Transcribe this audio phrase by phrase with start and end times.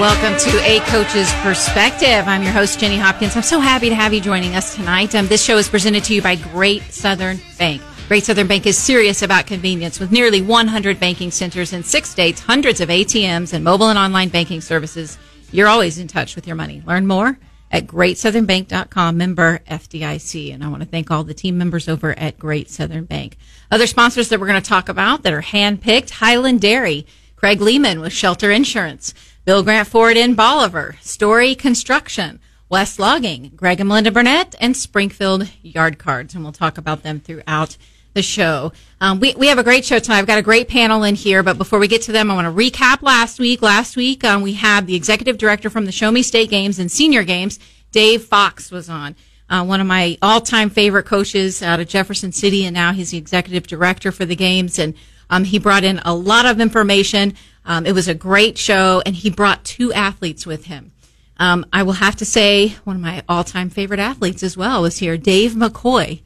[0.00, 2.28] Welcome to A Coach's Perspective.
[2.28, 3.34] I'm your host, Jenny Hopkins.
[3.34, 5.14] I'm so happy to have you joining us tonight.
[5.14, 7.80] Um, this show is presented to you by Great Southern Bank.
[8.06, 12.42] Great Southern Bank is serious about convenience with nearly 100 banking centers in six states,
[12.42, 15.16] hundreds of ATMs, and mobile and online banking services.
[15.50, 16.82] You're always in touch with your money.
[16.84, 17.38] Learn more
[17.72, 20.52] at greatsouthernbank.com, member FDIC.
[20.52, 23.38] And I want to thank all the team members over at Great Southern Bank.
[23.70, 28.00] Other sponsors that we're going to talk about that are handpicked Highland Dairy, Craig Lehman
[28.00, 29.14] with Shelter Insurance.
[29.46, 35.48] Bill Grant Ford in Bolivar, Story Construction, West Logging, Greg and Melinda Burnett, and Springfield
[35.62, 36.34] Yard Cards.
[36.34, 37.76] And we'll talk about them throughout
[38.14, 38.72] the show.
[39.00, 40.18] Um, we, we have a great show tonight.
[40.18, 42.46] I've got a great panel in here, but before we get to them, I want
[42.46, 43.62] to recap last week.
[43.62, 46.90] Last week, um, we had the executive director from the Show Me State Games and
[46.90, 47.60] Senior Games,
[47.92, 49.14] Dave Fox, was on.
[49.48, 53.18] Uh, one of my all-time favorite coaches out of Jefferson City, and now he's the
[53.18, 54.76] executive director for the games.
[54.80, 54.94] And
[55.30, 57.34] um, he brought in a lot of information
[57.66, 60.92] um, it was a great show, and he brought two athletes with him.
[61.38, 64.82] Um, I will have to say, one of my all time favorite athletes as well
[64.82, 66.22] was here, Dave McCoy,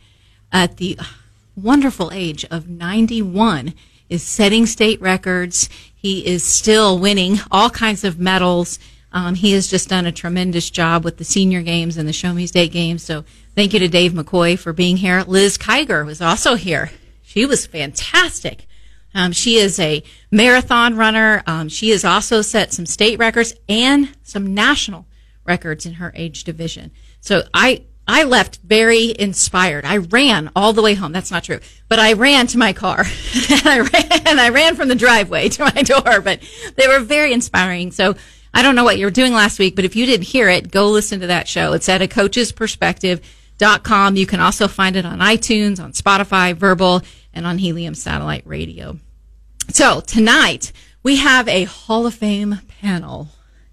[0.52, 0.98] at the
[1.56, 3.74] wonderful age of 91,
[4.08, 5.68] is setting state records.
[5.94, 8.78] He is still winning all kinds of medals.
[9.12, 12.32] Um, he has just done a tremendous job with the senior games and the Show
[12.32, 13.02] Me State games.
[13.02, 13.24] So
[13.56, 15.24] thank you to Dave McCoy for being here.
[15.26, 16.90] Liz Kiger was also here.
[17.22, 18.66] She was fantastic.
[19.14, 21.42] Um, she is a marathon runner.
[21.46, 25.06] Um, she has also set some state records and some national
[25.44, 26.92] records in her age division.
[27.20, 29.84] So I, I left very inspired.
[29.84, 31.12] I ran all the way home.
[31.12, 34.76] That's not true, but I ran to my car and I ran, and I ran
[34.76, 36.40] from the driveway to my door, but
[36.76, 37.90] they were very inspiring.
[37.90, 38.14] So
[38.52, 40.70] I don't know what you were doing last week, but if you didn't hear it,
[40.70, 41.72] go listen to that show.
[41.72, 44.16] It's at a coach's perspective.com.
[44.16, 48.98] You can also find it on iTunes, on Spotify, Verbal, and on Helium Satellite Radio.
[49.68, 53.28] So tonight we have a Hall of Fame panel.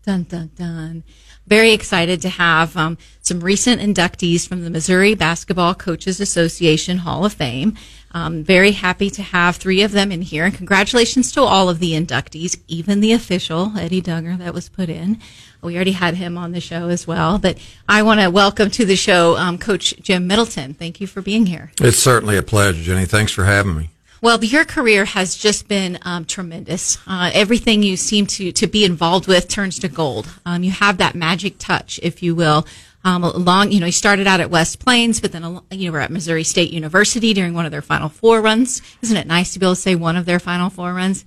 [0.06, 1.04] Dun dun dun.
[1.48, 7.26] Very excited to have um, some recent inductees from the Missouri Basketball Coaches Association Hall
[7.26, 7.76] of Fame.
[8.12, 11.80] Um, very happy to have three of them in here, and congratulations to all of
[11.80, 15.20] the inductees, even the official Eddie Duggar that was put in.
[15.62, 17.58] We already had him on the show as well, but
[17.90, 20.74] I want to welcome to the show um, Coach Jim Middleton.
[20.74, 21.72] Thank you for being here.
[21.82, 23.06] It's certainly a pleasure, Jenny.
[23.06, 23.90] Thanks for having me.
[24.20, 26.98] Well, your career has just been um, tremendous.
[27.06, 30.28] Uh, everything you seem to, to be involved with turns to gold.
[30.46, 32.66] Um, you have that magic touch, if you will.
[33.08, 36.02] Um, along, you know, you started out at West Plains, but then you know, we're
[36.02, 38.82] at Missouri State University during one of their Final Four runs.
[39.02, 41.24] Isn't it nice to be able to say one of their Final Four runs?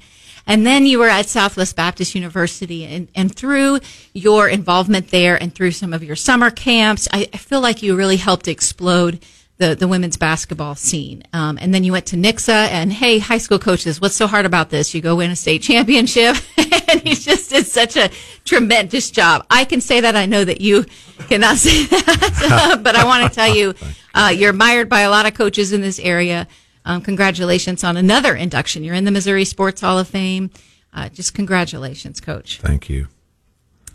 [0.46, 3.80] And then you were at Southwest Baptist University, and, and through
[4.12, 7.96] your involvement there and through some of your summer camps, I, I feel like you
[7.96, 9.24] really helped explode
[9.60, 11.22] the, the women's basketball scene.
[11.34, 14.46] Um, and then you went to Nixa and hey, high school coaches, what's so hard
[14.46, 14.94] about this?
[14.94, 18.10] You go win a state championship and he just did such a
[18.46, 19.44] tremendous job.
[19.50, 20.16] I can say that.
[20.16, 20.86] I know that you
[21.28, 23.74] cannot say that, but I want to tell you,
[24.14, 26.48] uh, you're admired by a lot of coaches in this area.
[26.86, 28.82] Um, congratulations on another induction.
[28.82, 30.50] You're in the Missouri Sports Hall of Fame.
[30.94, 32.60] Uh, just congratulations, coach.
[32.62, 33.08] Thank you.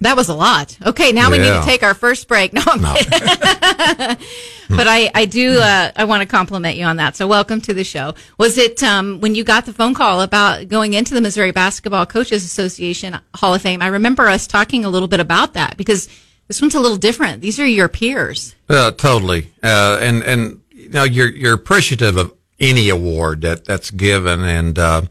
[0.02, 0.78] That was a lot.
[0.86, 1.32] Okay, now yeah.
[1.32, 2.54] we need to take our first break.
[2.56, 2.94] No, I'm no.
[4.70, 7.16] but I, I do, uh, I want to compliment you on that.
[7.16, 8.14] So welcome to the show.
[8.38, 12.06] Was it, um, when you got the phone call about going into the Missouri Basketball
[12.06, 13.82] Coaches Association Hall of Fame?
[13.82, 16.08] I remember us talking a little bit about that because
[16.48, 17.42] this one's a little different.
[17.42, 18.56] These are your peers.
[18.70, 19.52] Uh, totally.
[19.62, 24.44] Uh, and, and, you know, you're, you're appreciative of any award that, that's given.
[24.44, 25.02] And, uh,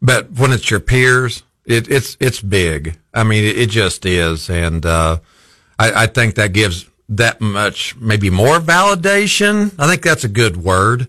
[0.00, 2.98] but when it's your peers, it, it's it's big.
[3.12, 5.18] I mean, it, just is, and uh,
[5.78, 9.74] I, I, think that gives that much, maybe more validation.
[9.78, 11.08] I think that's a good word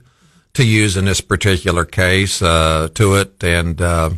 [0.53, 3.44] to use in this particular case uh, to it.
[3.44, 4.11] And uh,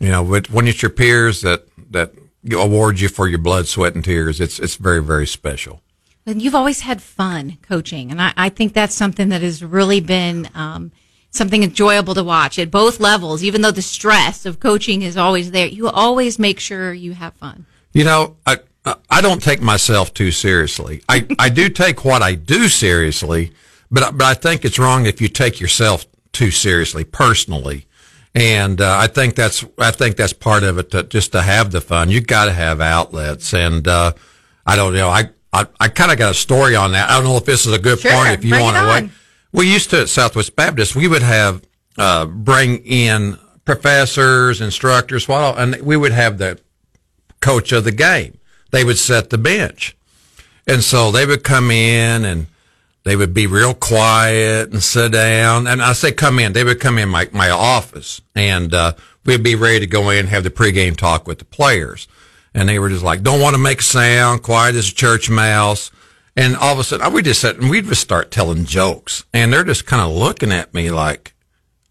[0.00, 2.12] you know, when it's your peers that that
[2.52, 5.82] award you for your blood, sweat, and tears, it's it's very very special.
[6.26, 10.00] And you've always had fun coaching, and I, I think that's something that has really
[10.00, 10.48] been.
[10.54, 10.92] Um,
[11.30, 15.50] something enjoyable to watch at both levels, even though the stress of coaching is always
[15.50, 15.66] there.
[15.66, 17.66] You always make sure you have fun.
[17.92, 18.58] You know, I,
[19.08, 21.02] I don't take myself too seriously.
[21.08, 23.52] I, I do take what I do seriously,
[23.90, 27.86] but, but I think it's wrong if you take yourself too seriously personally.
[28.34, 30.92] And uh, I think that's I think that's part of it.
[30.92, 33.52] To, just to have the fun, you got to have outlets.
[33.52, 34.12] And uh,
[34.64, 35.08] I don't you know.
[35.08, 37.10] I I, I kind of got a story on that.
[37.10, 38.30] I don't know if this is a good sure, point.
[38.34, 39.10] If you want to
[39.52, 41.62] we used to at Southwest Baptist, we would have
[41.98, 46.58] uh, bring in professors, instructors, and we would have the
[47.40, 48.38] coach of the game.
[48.70, 49.96] They would set the bench,
[50.66, 52.46] and so they would come in and
[53.04, 55.66] they would be real quiet and sit down.
[55.66, 58.92] And I say come in, they would come in my my office, and uh,
[59.24, 62.06] we'd be ready to go in and have the pregame talk with the players.
[62.54, 65.30] and they were just like, don't want to make a sound, quiet as a church
[65.30, 65.90] mouse.
[66.36, 69.52] And all of a sudden, we just sat and we'd just start telling jokes, and
[69.52, 71.34] they're just kind of looking at me like,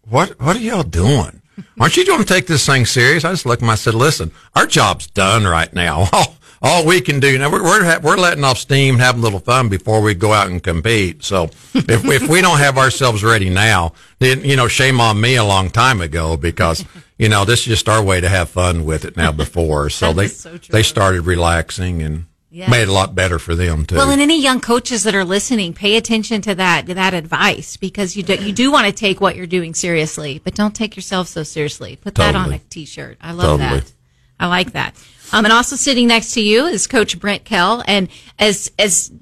[0.08, 0.40] "What?
[0.40, 1.42] What are y'all doing?
[1.78, 3.70] Aren't you going to take this thing serious?" I just looked at them.
[3.70, 6.08] I said, "Listen, our job's done right now.
[6.12, 9.38] All, all we can do now, we're we're, we're letting off steam, having a little
[9.38, 11.24] fun before we go out and compete.
[11.24, 11.44] So
[11.74, 15.44] if if we don't have ourselves ready now, then you know, shame on me a
[15.44, 16.84] long time ago because."
[17.18, 19.90] You know, this is just our way to have fun with it now before.
[19.90, 22.68] So they, so they started relaxing and Yeah.
[22.68, 23.94] made a lot better for them too.
[23.94, 28.16] Well, and any young coaches that are listening, pay attention to that that advice because
[28.16, 31.28] you do, you do want to take what you're doing seriously, but don't take yourself
[31.28, 31.94] so seriously.
[31.94, 33.18] Put that on a t-shirt.
[33.20, 33.80] I love Totally.
[33.80, 33.92] that.
[34.40, 34.96] I like that.
[35.32, 38.08] Um, and also sitting next to you is Coach Brent Kell, and
[38.38, 39.12] as as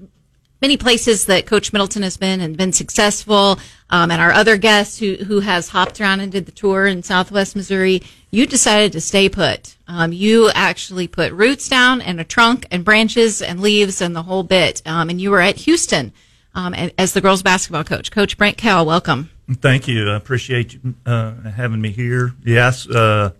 [0.62, 3.58] many places that Coach Middleton has been and been successful,
[3.90, 7.02] um, and our other guests who who has hopped around and did the tour in
[7.02, 9.76] Southwest Missouri, you decided to stay put.
[9.86, 14.22] Um, you actually put roots down and a trunk and branches and leaves and the
[14.22, 14.82] whole bit.
[14.84, 16.12] Um, and you were at Houston
[16.54, 18.10] um, as the girls basketball coach.
[18.10, 19.30] Coach Brent Kell, welcome.
[19.50, 20.10] Thank you.
[20.10, 22.34] I appreciate you uh, having me here.
[22.44, 23.30] Yes, uh,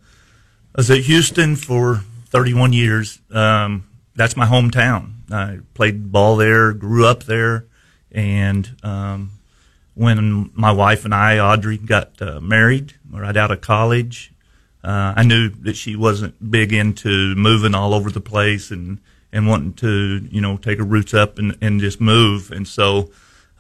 [0.75, 3.20] I was at Houston for 31 years.
[3.31, 5.12] Um, that's my hometown.
[5.31, 7.67] I played ball there, grew up there,
[8.11, 9.32] and um,
[9.94, 14.32] when my wife and I, Audrey, got uh, married right out of college,
[14.88, 18.99] uh, I knew that she wasn't big into moving all over the place and,
[19.31, 22.50] and wanting to, you know, take her roots up and, and just move.
[22.50, 23.11] And so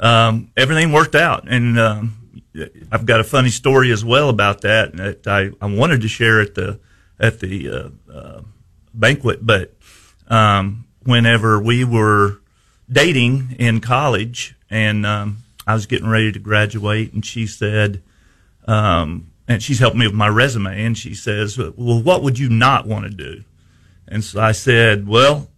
[0.00, 1.46] um, everything worked out.
[1.46, 2.16] And um,
[2.90, 6.40] I've got a funny story as well about that that I, I wanted to share
[6.40, 6.80] at the
[7.20, 8.42] at the uh, uh,
[8.94, 9.74] banquet, but
[10.28, 12.38] um, whenever we were
[12.90, 18.02] dating in college and um, I was getting ready to graduate, and she said,
[18.66, 21.72] um, and she's helped me with my resume, and she says, "Well,
[22.02, 23.44] what would you not want to do?"
[24.06, 25.48] And so I said, "Well,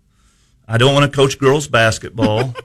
[0.66, 2.54] I don't want to coach girls basketball."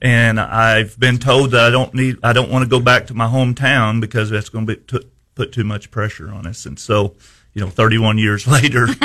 [0.00, 3.14] and I've been told that I don't need, I don't want to go back to
[3.14, 6.66] my hometown because that's going to be t- put too much pressure on us.
[6.66, 7.14] And so,
[7.52, 8.86] you know, 31 years later,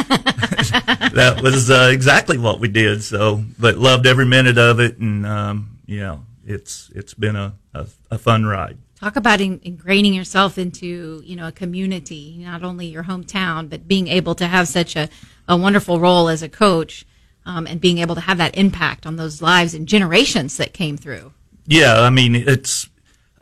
[1.13, 3.03] that was uh, exactly what we did.
[3.03, 7.87] So, but loved every minute of it, and um, yeah, it's it's been a, a,
[8.11, 8.77] a fun ride.
[9.03, 13.85] Talk about in, ingraining yourself into you know a community, not only your hometown, but
[13.85, 15.09] being able to have such a,
[15.45, 17.05] a wonderful role as a coach,
[17.45, 20.95] um, and being able to have that impact on those lives and generations that came
[20.95, 21.33] through.
[21.67, 22.87] Yeah, I mean, it's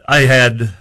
[0.07, 0.73] I had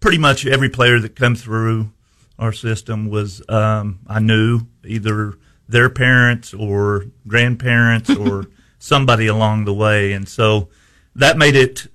[0.00, 1.90] pretty much every player that come through
[2.38, 9.72] our system was um, I knew either their parents or grandparents or somebody along the
[9.72, 10.68] way, and so
[11.14, 11.86] that made it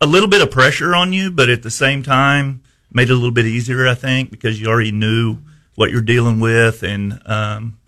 [0.00, 2.62] a little bit of pressure on you, but at the same time
[2.92, 5.38] made it a little bit easier, I think, because you already knew
[5.76, 7.78] what you're dealing with, and um,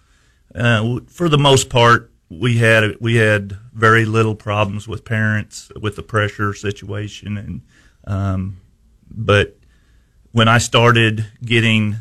[0.55, 5.97] uh, for the most part, we had we had very little problems with parents with
[5.97, 7.61] the pressure situation, and
[8.05, 8.61] um,
[9.11, 9.57] but
[10.31, 11.97] when I started getting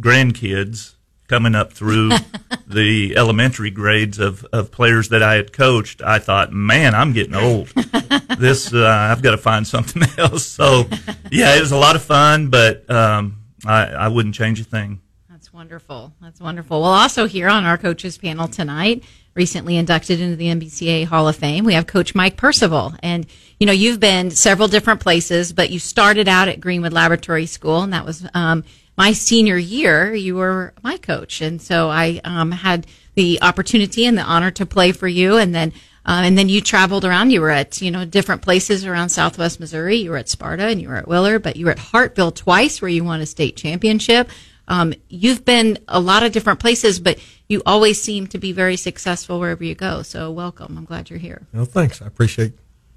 [0.00, 0.95] grandkids
[1.28, 2.10] coming up through
[2.66, 7.34] the elementary grades of, of players that I had coached, I thought, man, I'm getting
[7.34, 7.68] old.
[8.38, 10.46] this uh, I've got to find something else.
[10.46, 10.84] So
[11.30, 15.00] yeah, it was a lot of fun, but um, I, I wouldn't change a thing.
[15.30, 16.12] That's wonderful.
[16.20, 16.80] That's wonderful.
[16.80, 19.04] Well, also here on our coaches panel tonight,
[19.34, 22.94] recently inducted into the MBCA Hall of Fame, we have Coach Mike Percival.
[23.02, 23.26] And,
[23.60, 27.82] you know, you've been several different places, but you started out at Greenwood Laboratory School,
[27.82, 28.64] and that was um,
[28.96, 30.14] my senior year.
[30.14, 31.40] You were my coach.
[31.40, 35.36] And so I um, had the opportunity and the honor to play for you.
[35.36, 35.72] And then
[36.06, 37.30] uh, and then you traveled around.
[37.30, 39.96] You were at, you know, different places around Southwest Missouri.
[39.96, 42.80] You were at Sparta and you were at Willard, but you were at Hartville twice
[42.80, 44.30] where you won a state championship.
[44.68, 48.76] Um, you've been a lot of different places, but you always seem to be very
[48.76, 50.02] successful wherever you go.
[50.02, 50.78] So welcome.
[50.78, 51.46] I'm glad you're here.
[51.52, 52.00] Well, thanks.
[52.00, 52.52] I appreciate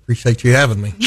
[0.10, 0.94] appreciate you having me.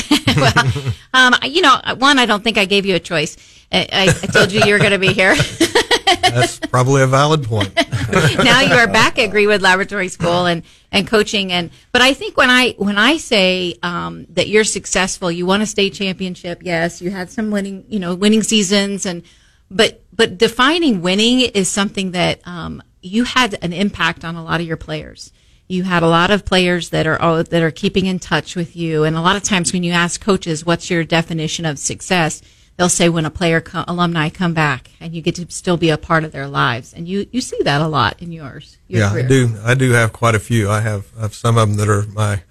[1.14, 3.36] Um, you know, one, I don't think I gave you a choice.
[3.70, 5.36] I, I, I told you you were going to be here.
[6.22, 7.70] That's probably a valid point.
[8.38, 11.52] now you are back at Greenwood Laboratory School and, and coaching.
[11.52, 15.60] And but I think when I when I say um, that you're successful, you won
[15.60, 16.62] a state championship.
[16.62, 19.22] Yes, you had some winning you know winning seasons, and
[19.70, 24.62] but but defining winning is something that um, you had an impact on a lot
[24.62, 25.30] of your players.
[25.72, 28.76] You had a lot of players that are oh, that are keeping in touch with
[28.76, 32.42] you, and a lot of times when you ask coaches, "What's your definition of success?"
[32.76, 35.90] they'll say when a player co- alumni come back and you get to still be
[35.90, 39.00] a part of their lives and you you see that a lot in yours your
[39.00, 39.24] yeah, career.
[39.24, 39.56] I do.
[39.64, 40.70] I do have quite a few.
[40.70, 42.42] I have, I have some of them that are my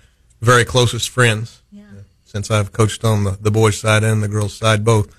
[0.41, 1.61] very closest friends.
[1.71, 1.83] Yeah.
[1.83, 5.13] Uh, since I've coached on the, the boys' side and the girls' side both,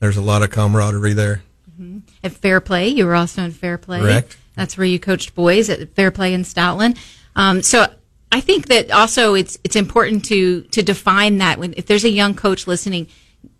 [0.00, 1.42] there's a lot of camaraderie there.
[1.70, 1.98] Mm-hmm.
[2.24, 4.36] at Fair Play you were also in Fair Play Correct.
[4.54, 6.96] That's where you coached boys at Fair Play in Stoutland.
[7.36, 7.86] Um, so
[8.32, 12.10] I think that also it's it's important to to define that when if there's a
[12.10, 13.06] young coach listening,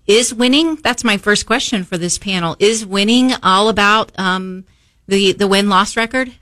[0.06, 0.76] is winning?
[0.76, 2.56] That's my first question for this panel.
[2.58, 4.64] Is winning all about um,
[5.06, 6.32] the the win loss record,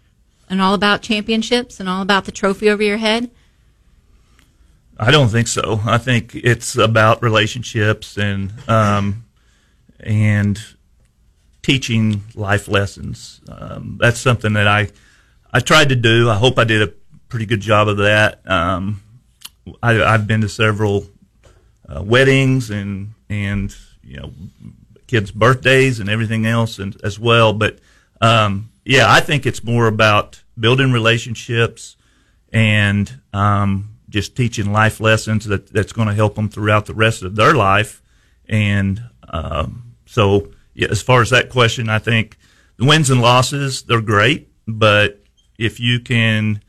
[0.48, 3.30] and all about championships, and all about the trophy over your head?
[4.98, 5.80] I don't think so.
[5.84, 9.24] I think it's about relationships and um,
[9.98, 10.60] and
[11.62, 13.40] teaching life lessons.
[13.48, 14.90] Um, that's something that I
[15.52, 16.30] I tried to do.
[16.30, 16.92] I hope I did a
[17.34, 18.48] pretty good job of that.
[18.48, 19.02] Um,
[19.82, 21.04] I, have been to several
[21.88, 23.74] uh, weddings and and
[24.04, 24.30] you know
[25.08, 27.52] kids' birthdays and everything else and as well.
[27.52, 27.80] But
[28.20, 31.96] um, yeah, I think it's more about building relationships
[32.52, 37.24] and um, just teaching life lessons that that's going to help them throughout the rest
[37.24, 38.00] of their life.
[38.48, 42.38] And um, so, yeah, as far as that question, I think
[42.76, 45.20] the wins and losses they're great, but
[45.58, 46.60] if you can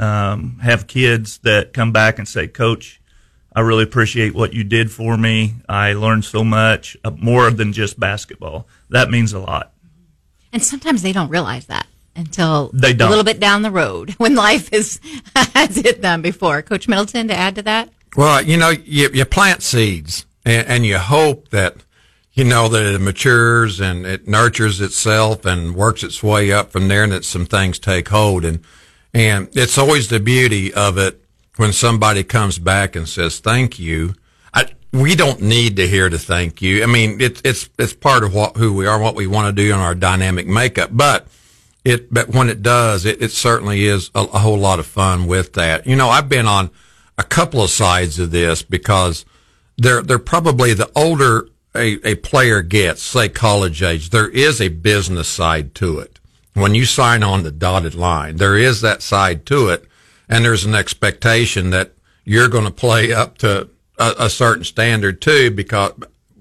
[0.00, 3.00] um, have kids that come back and say, "Coach,
[3.54, 5.54] I really appreciate what you did for me.
[5.68, 9.72] I learned so much uh, more than just basketball." That means a lot.
[10.52, 13.10] And sometimes they don't realize that until They a don't.
[13.10, 14.98] little bit down the road when life is
[15.36, 16.62] has hit them before.
[16.62, 17.90] Coach Middleton, to add to that.
[18.16, 21.76] Well, you know, you, you plant seeds and, and you hope that,
[22.32, 26.88] you know, that it matures and it nurtures itself and works its way up from
[26.88, 28.44] there and that some things take hold.
[28.44, 28.64] And,
[29.12, 31.24] and it's always the beauty of it
[31.56, 34.14] when somebody comes back and says, thank you.
[34.54, 36.82] I, we don't need to hear to thank you.
[36.82, 39.62] I mean, it's, it's, it's part of what, who we are, what we want to
[39.62, 41.26] do in our dynamic makeup, but
[41.84, 45.26] it, but when it does, it, it certainly is a, a whole lot of fun
[45.26, 45.86] with that.
[45.86, 46.70] You know, I've been on
[47.18, 49.24] a couple of sides of this because
[49.76, 54.68] they're, they're probably the older a, a player gets, say college age, there is a
[54.68, 56.19] business side to it.
[56.54, 59.84] When you sign on the dotted line, there is that side to it.
[60.28, 61.92] And there's an expectation that
[62.24, 65.92] you're going to play up to a, a certain standard too, because,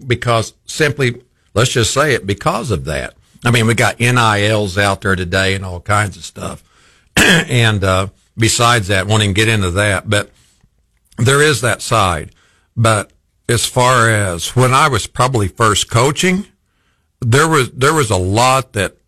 [0.05, 1.23] because simply,
[1.53, 3.15] let's just say it because of that.
[3.43, 6.63] I mean, we got NILs out there today and all kinds of stuff.
[7.15, 10.31] and, uh, besides that, wanting to get into that, but
[11.17, 12.31] there is that side.
[12.75, 13.11] But
[13.47, 16.45] as far as when I was probably first coaching,
[17.21, 18.98] there was, there was a lot that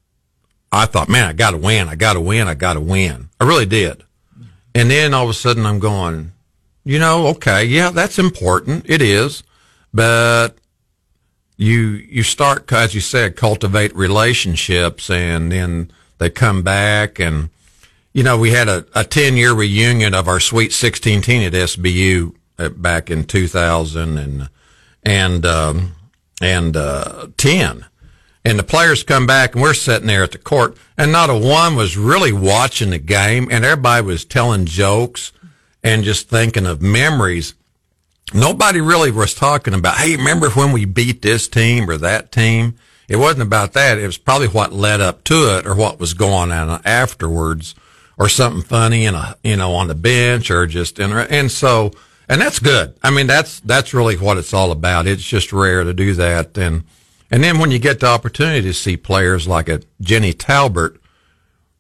[0.72, 1.90] I thought, man, I got to win.
[1.90, 2.48] I got to win.
[2.48, 3.30] I got to win.
[3.40, 4.04] I really did.
[4.74, 6.32] And then all of a sudden I'm going,
[6.86, 8.90] you know, okay, yeah, that's important.
[8.90, 9.44] It is.
[9.94, 10.58] But
[11.58, 17.50] you, you start, as you said, cultivate relationships and then they come back and,
[18.14, 21.54] you know, we had a, a 10 year reunion of our Sweet 16 team at
[21.54, 24.50] SBU uh, back in 2000 and,
[25.04, 25.96] and, um,
[26.42, 27.86] and, uh, 10.
[28.44, 31.38] And the players come back and we're sitting there at the court and not a
[31.38, 35.32] one was really watching the game and everybody was telling jokes
[35.84, 37.54] and just thinking of memories.
[38.34, 42.76] Nobody really was talking about, hey, remember when we beat this team or that team?
[43.08, 44.00] It wasn't about that.
[44.00, 47.76] It was probably what led up to it or what was going on afterwards
[48.18, 51.92] or something funny in a, you know, on the bench or just in, and so,
[52.30, 52.96] and that's good.
[53.04, 55.08] I mean, that's, that's really what it's all about.
[55.08, 56.58] It's just rare to do that.
[56.58, 56.86] And,
[57.32, 61.00] and then when you get the opportunity to see players like a Jenny Talbert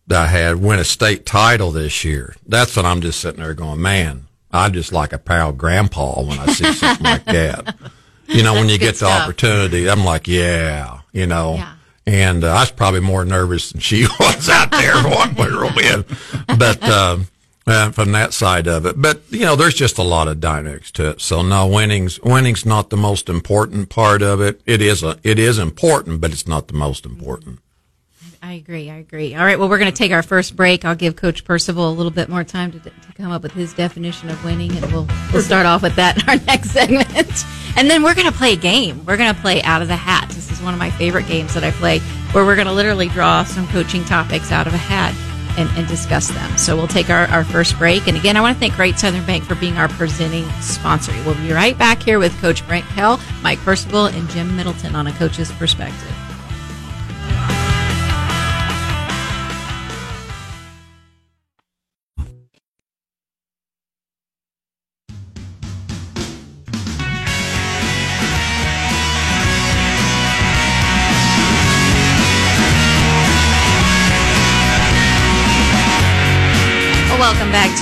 [0.07, 3.53] that I had win a state title this year, that's when I'm just sitting there
[3.53, 7.75] going, man, I'm just like a proud grandpa when I see something like that.
[8.27, 9.23] You know, when you get the stuff.
[9.23, 11.55] opportunity, I'm like, yeah, you know.
[11.55, 11.73] Yeah.
[12.07, 15.71] And uh, I was probably more nervous than she was out there one way or
[15.75, 16.05] win.
[16.57, 17.27] But um,
[17.67, 20.91] uh, from that side of it, but you know, there's just a lot of dynamics
[20.91, 21.21] to it.
[21.21, 24.61] So no, winning's winning's not the most important part of it.
[24.65, 27.59] It is a it is important, but it's not the most important.
[28.43, 28.89] I agree.
[28.89, 29.35] I agree.
[29.35, 29.59] All right.
[29.59, 30.83] Well, we're going to take our first break.
[30.83, 33.71] I'll give Coach Percival a little bit more time to, to come up with his
[33.75, 37.45] definition of winning, and we'll we'll start off with that in our next segment.
[37.77, 39.05] And then we're going to play a game.
[39.05, 40.29] We're going to play out of the hat.
[40.29, 41.99] This is one of my favorite games that I play,
[42.31, 45.13] where we're going to literally draw some coaching topics out of a hat
[45.57, 46.57] and, and discuss them.
[46.57, 48.07] So we'll take our, our first break.
[48.07, 51.11] And again, I want to thank Great Southern Bank for being our presenting sponsor.
[51.25, 55.07] We'll be right back here with Coach Brent Kell, Mike Percival, and Jim Middleton on
[55.07, 56.15] a coach's perspective.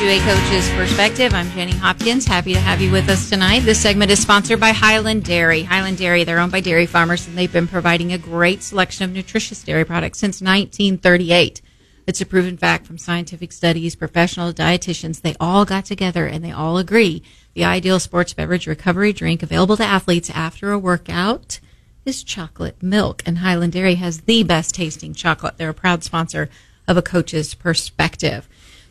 [0.10, 1.36] Back Coach's Perspective.
[1.36, 2.26] I'm Jenny Hopkins.
[2.26, 3.60] Happy to have you with us tonight.
[3.60, 5.62] This segment is sponsored by Highland Dairy.
[5.62, 9.12] Highland Dairy, they're owned by dairy farmers, and they've been providing a great selection of
[9.12, 11.62] nutritious dairy products since 1938.
[12.08, 15.22] It's a proven fact from scientific studies, professional dietitians.
[15.22, 17.22] They all got together and they all agree
[17.54, 21.60] the ideal sports beverage recovery drink available to athletes after a workout
[22.04, 23.22] is chocolate milk.
[23.28, 25.60] And Highland Dairy has the best tasting chocolate.
[25.60, 26.50] They're a proud sponsor
[26.88, 28.50] of a coach's perspective.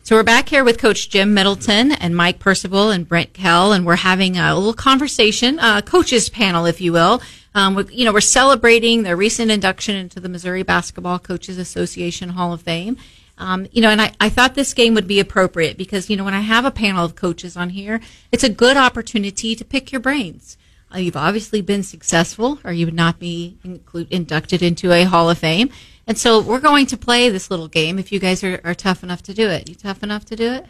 [0.09, 3.85] So we're back here with Coach Jim Middleton and Mike Percival and Brent Kell, and
[3.85, 7.21] we're having a little conversation, a coaches panel, if you will.
[7.53, 12.29] Um, we, you know, we're celebrating their recent induction into the Missouri Basketball Coaches Association
[12.29, 12.97] Hall of Fame.
[13.37, 16.25] Um, you know, and I, I thought this game would be appropriate because, you know,
[16.25, 18.01] when I have a panel of coaches on here,
[18.31, 20.57] it's a good opportunity to pick your brains.
[20.93, 25.29] Uh, you've obviously been successful, or you would not be include, inducted into a Hall
[25.29, 25.69] of Fame.
[26.07, 29.03] And so we're going to play this little game if you guys are, are tough
[29.03, 29.69] enough to do it.
[29.69, 30.65] You tough enough to do it?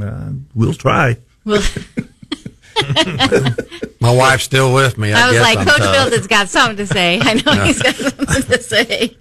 [0.00, 1.18] Uh, we'll try.
[1.44, 1.62] Well,
[4.00, 5.12] My wife's still with me.
[5.12, 5.92] I, I was guess like, I'm Coach tough.
[5.92, 7.20] Middleton's got something to say.
[7.22, 9.16] I know he's got something to say.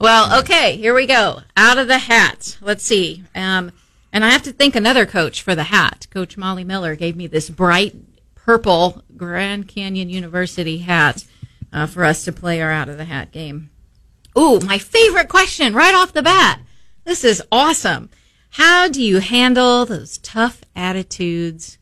[0.00, 1.40] well, okay, here we go.
[1.56, 2.56] Out of the hat.
[2.60, 3.24] Let's see.
[3.34, 3.72] Um,
[4.12, 6.06] and I have to thank another coach for the hat.
[6.10, 7.94] Coach Molly Miller gave me this bright
[8.46, 11.24] purple Grand Canyon University hat
[11.72, 13.70] uh, for us to play our out of the hat game.
[14.38, 16.60] Ooh, my favorite question right off the bat.
[17.02, 18.08] This is awesome.
[18.50, 21.76] How do you handle those tough attitudes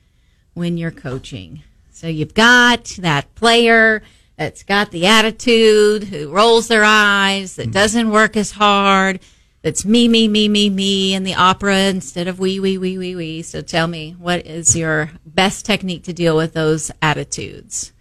[0.54, 1.62] when you're coaching?
[1.92, 4.02] So you've got that player
[4.36, 9.20] that's got the attitude, who rolls their eyes, that doesn't work as hard,
[9.64, 13.16] that's me, me, me, me, me in the opera instead of we, we, we, we,
[13.16, 13.40] we.
[13.40, 17.94] So tell me, what is your best technique to deal with those attitudes?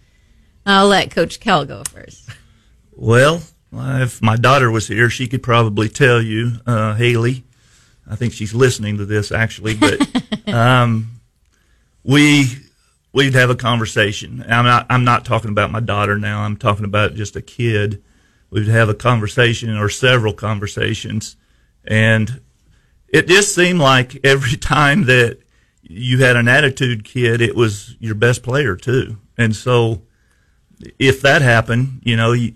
[0.66, 2.28] I'll let Coach Kell go first.
[2.92, 3.40] Well,
[3.72, 7.44] if my daughter was here, she could probably tell you, uh, Haley.
[8.06, 10.06] I think she's listening to this actually, but
[10.54, 11.12] um,
[12.02, 12.44] we
[13.14, 14.44] we'd have a conversation.
[14.46, 16.42] I'm not I'm not talking about my daughter now.
[16.42, 18.02] I'm talking about just a kid.
[18.50, 21.36] We'd have a conversation or several conversations,
[21.86, 22.40] and
[23.08, 25.38] it just seemed like every time that
[25.82, 29.18] you had an attitude kid, it was your best player too.
[29.36, 30.02] And so,
[30.98, 32.54] if that happened, you know, you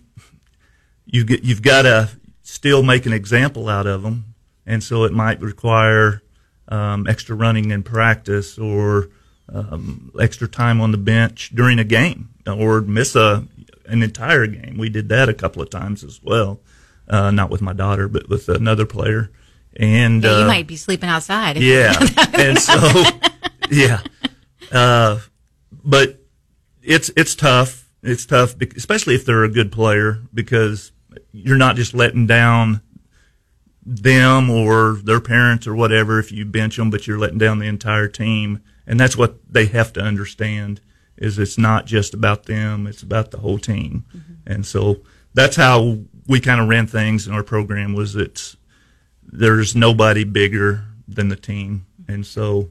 [1.07, 2.11] you get, you've got to
[2.43, 4.35] still make an example out of them,
[4.67, 6.23] and so it might require
[6.69, 9.09] um, extra running in practice or
[9.49, 13.47] um, extra time on the bench during a game or miss a
[13.87, 14.77] an entire game.
[14.77, 16.61] We did that a couple of times as well,
[17.09, 19.31] uh, not with my daughter, but with another player.
[19.77, 21.57] And Yeah, you uh, might be sleeping outside.
[21.59, 21.95] yeah,
[22.35, 23.03] and so
[23.71, 24.01] yeah,
[24.73, 25.21] uh,
[25.85, 26.21] but
[26.83, 27.89] it's it's tough.
[28.03, 30.93] It's tough, especially if they're a good player, because
[31.33, 32.81] you're not just letting down
[33.85, 37.67] them or their parents or whatever if you bench them, but you're letting down the
[37.67, 40.81] entire team, and that's what they have to understand.
[41.17, 44.05] Is it's not just about them; it's about the whole team,
[44.47, 45.03] and so
[45.35, 47.95] that's how we kind of ran things in our program.
[47.95, 48.57] Was it's
[49.25, 52.71] there's nobody bigger than the team, and so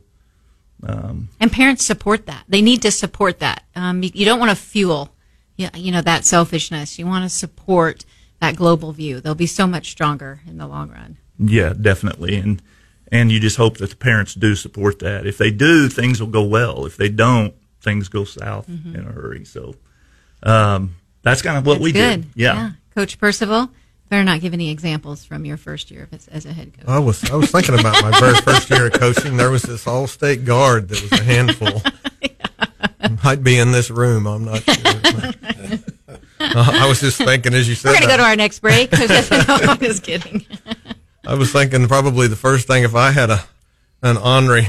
[1.40, 2.44] And parents support that.
[2.48, 3.64] They need to support that.
[3.76, 5.10] Um, you, you don't want to fuel,
[5.56, 6.98] you you know, that selfishness.
[7.00, 8.06] You want to support
[8.40, 9.20] that global view.
[9.20, 11.18] They'll be so much stronger in the long run.
[11.40, 12.62] yeah, definitely, and
[13.12, 15.26] and you just hope that the parents do support that.
[15.26, 16.86] If they do, things will go well.
[16.86, 19.46] If they don't, things go south in a hurry.
[19.46, 19.76] So
[20.44, 22.22] um, that's kind of what we Good.
[22.24, 22.32] did.
[22.36, 22.72] Yeah.
[22.98, 23.70] Coach Percival,
[24.10, 26.88] better not give any examples from your first year as, as a head coach.
[26.88, 29.38] I was I was thinking about my very first year of coaching.
[29.38, 31.80] There was this all state guard that was a handful.
[33.24, 34.26] Might be in this room.
[34.26, 35.34] I'm not sure.
[36.40, 37.90] Uh, I was just thinking as you said.
[37.90, 38.92] We're going to go to our next break.
[38.94, 40.46] no, I'm just kidding.
[41.26, 43.44] I was thinking probably the first thing if I had a
[44.02, 44.68] an ornery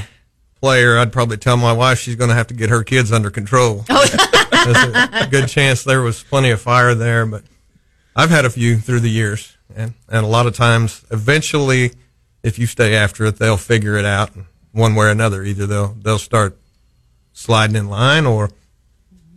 [0.59, 3.29] player, I'd probably tell my wife she's going to have to get her kids under
[3.29, 3.85] control.
[3.87, 7.43] There's a good chance there was plenty of fire there, but
[8.19, 11.93] I've had a few through the years, and and a lot of times, eventually,
[12.43, 14.31] if you stay after it, they'll figure it out
[14.73, 15.41] one way or another.
[15.41, 16.57] Either they'll they'll start
[17.31, 18.49] sliding in line, or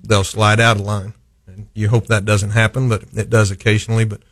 [0.02, 1.14] they'll slide out of line.
[1.46, 4.04] And you hope that doesn't happen, but it does occasionally.
[4.04, 4.22] But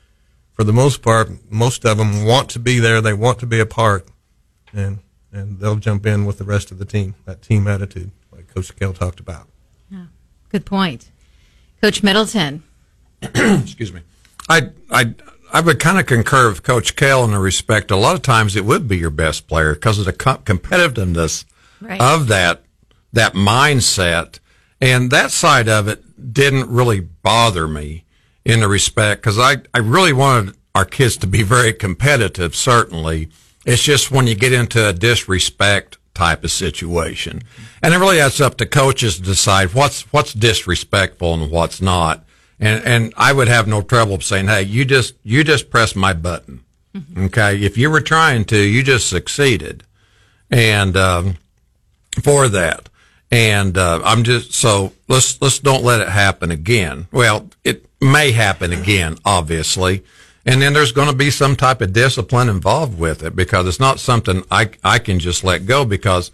[0.50, 3.00] for the most part, most of them want to be there.
[3.00, 4.08] They want to be a part,
[4.72, 4.98] and
[5.32, 7.14] and they'll jump in with the rest of the team.
[7.24, 9.46] That team attitude, like Coach Kell talked about.
[9.92, 10.06] Yeah,
[10.48, 11.12] Good point.
[11.80, 12.64] Coach Middleton.
[13.22, 14.00] excuse me.
[14.50, 15.14] I I
[15.52, 17.90] I would kind of concur with Coach Kell in the respect.
[17.90, 21.44] A lot of times it would be your best player because of the com- competitiveness
[21.80, 22.00] Right.
[22.00, 22.62] of that
[23.12, 24.38] that mindset,
[24.80, 28.04] and that side of it didn't really bother me
[28.44, 32.54] in the respect because I I really wanted our kids to be very competitive.
[32.54, 33.28] Certainly,
[33.64, 37.42] it's just when you get into a disrespect type of situation,
[37.82, 42.24] and it really that's up to coaches to decide what's what's disrespectful and what's not.
[42.60, 46.12] And and I would have no trouble saying, "Hey, you just you just press my
[46.12, 46.62] button."
[47.16, 49.84] Okay, if you were trying to, you just succeeded,
[50.50, 51.36] and um,
[52.22, 52.88] for that,
[53.30, 57.06] and uh, I'm just so let's let's don't let it happen again.
[57.12, 60.02] Well, it may happen again, obviously,
[60.44, 63.80] and then there's going to be some type of discipline involved with it because it's
[63.80, 66.32] not something I I can just let go because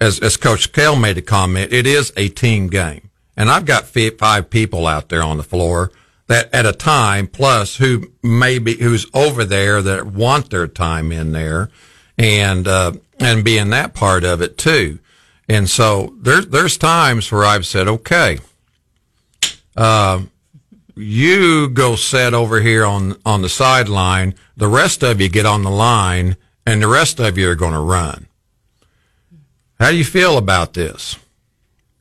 [0.00, 3.86] as as Coach Kell made a comment, it is a team game, and I've got
[3.86, 5.90] five people out there on the floor
[6.26, 11.32] that at a time plus who maybe who's over there that want their time in
[11.32, 11.68] there
[12.16, 14.98] and uh, and being that part of it too.
[15.48, 18.38] And so there's there's times where I've said, okay,
[19.76, 20.22] uh,
[20.96, 24.34] you go set over here on on the sideline.
[24.56, 27.72] The rest of you get on the line, and the rest of you are going
[27.72, 28.28] to run.
[29.78, 31.18] How do you feel about this?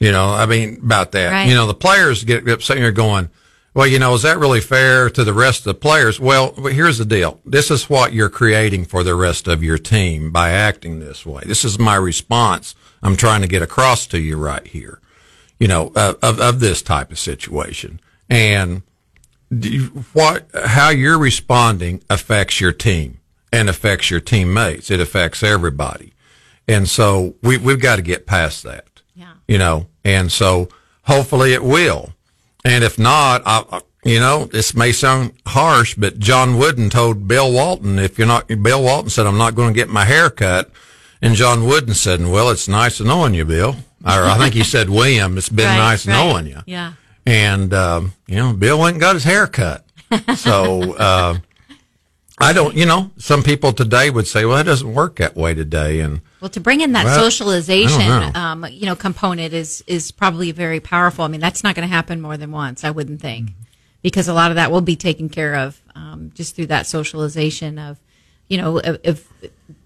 [0.04, 1.32] You know, I mean, about that.
[1.32, 1.48] Right.
[1.48, 2.78] You know, the players get upset.
[2.78, 3.30] You're going,
[3.74, 6.20] well, you know, is that really fair to the rest of the players?
[6.20, 7.39] Well, here's the deal.
[7.46, 11.44] This is what you're creating for the rest of your team by acting this way.
[11.46, 12.76] This is my response.
[13.02, 15.00] I'm trying to get across to you right here,
[15.60, 18.00] you know, uh, of, of this type of situation.
[18.30, 18.84] And
[19.50, 23.20] you, what, how you're responding affects your team
[23.52, 24.92] and affects your teammates.
[24.92, 26.13] It affects everybody.
[26.68, 29.34] And so we, we've got to get past that, Yeah.
[29.47, 30.69] you know, and so
[31.04, 32.13] hopefully it will.
[32.65, 37.52] And if not, I, you know, this may sound harsh, but John Wooden told Bill
[37.52, 40.71] Walton, if you're not, Bill Walton said, I'm not going to get my hair cut.
[41.21, 43.76] And John Wooden said, well, it's nice knowing you, Bill.
[44.06, 46.13] Or I think he said, William, it's been Right, nice right.
[46.13, 46.60] knowing you.
[46.65, 46.93] Yeah.
[47.26, 49.86] And, um, you know, Bill went and got his hair cut.
[50.36, 51.38] So, uh,
[52.38, 55.54] I don't, you know, some people today would say, well, it doesn't work that way
[55.54, 56.02] today.
[56.02, 58.32] And, Well, to bring in that Well, socialization, know.
[58.36, 61.24] um, you know, component is is probably very powerful.
[61.24, 63.52] I mean, that's not going to happen more than once, I wouldn't think,
[64.02, 67.80] because a lot of that will be taken care of um, just through that socialization
[67.80, 67.98] of,
[68.50, 69.26] you know, of, of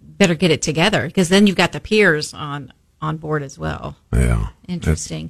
[0.02, 3.96] better get it together because then you've got the peers on on board as well.
[4.12, 4.48] yeah.
[4.68, 5.30] Interesting.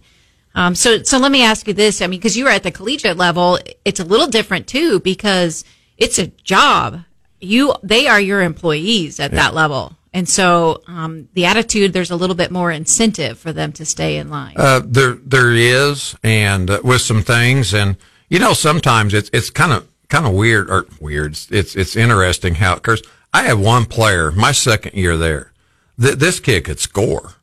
[0.56, 2.02] Um, so, so let me ask you this.
[2.02, 5.66] I mean, because you were at the collegiate level, it's a little different too because
[5.98, 7.02] it's a job.
[7.42, 12.16] You, they are your employees at that level, and so um, the attitude there's a
[12.16, 14.56] little bit more incentive for them to stay in line.
[14.58, 19.52] Uh, there, there is, and uh, with some things, and you know, sometimes it's it's
[19.52, 21.38] kind of kind of weird or weird.
[21.52, 25.54] It's it's interesting how because I had one player my second year there.
[26.02, 27.36] Th- this kid could score,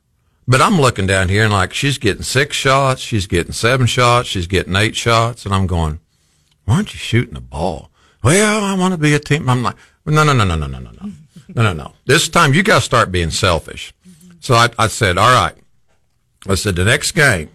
[0.45, 4.27] but I'm looking down here and like she's getting six shots, she's getting seven shots,
[4.27, 5.99] she's getting eight shots, and I'm going,
[6.65, 7.89] why aren't you shooting the ball?
[8.21, 9.47] Well, I want to be a team.
[9.47, 11.11] I'm like, no, no, no, no, no, no, no, no,
[11.47, 11.93] no, no, no.
[12.05, 13.93] This time you got to start being selfish.
[14.39, 15.55] So I, I said, all right.
[16.47, 17.49] I said, the next game,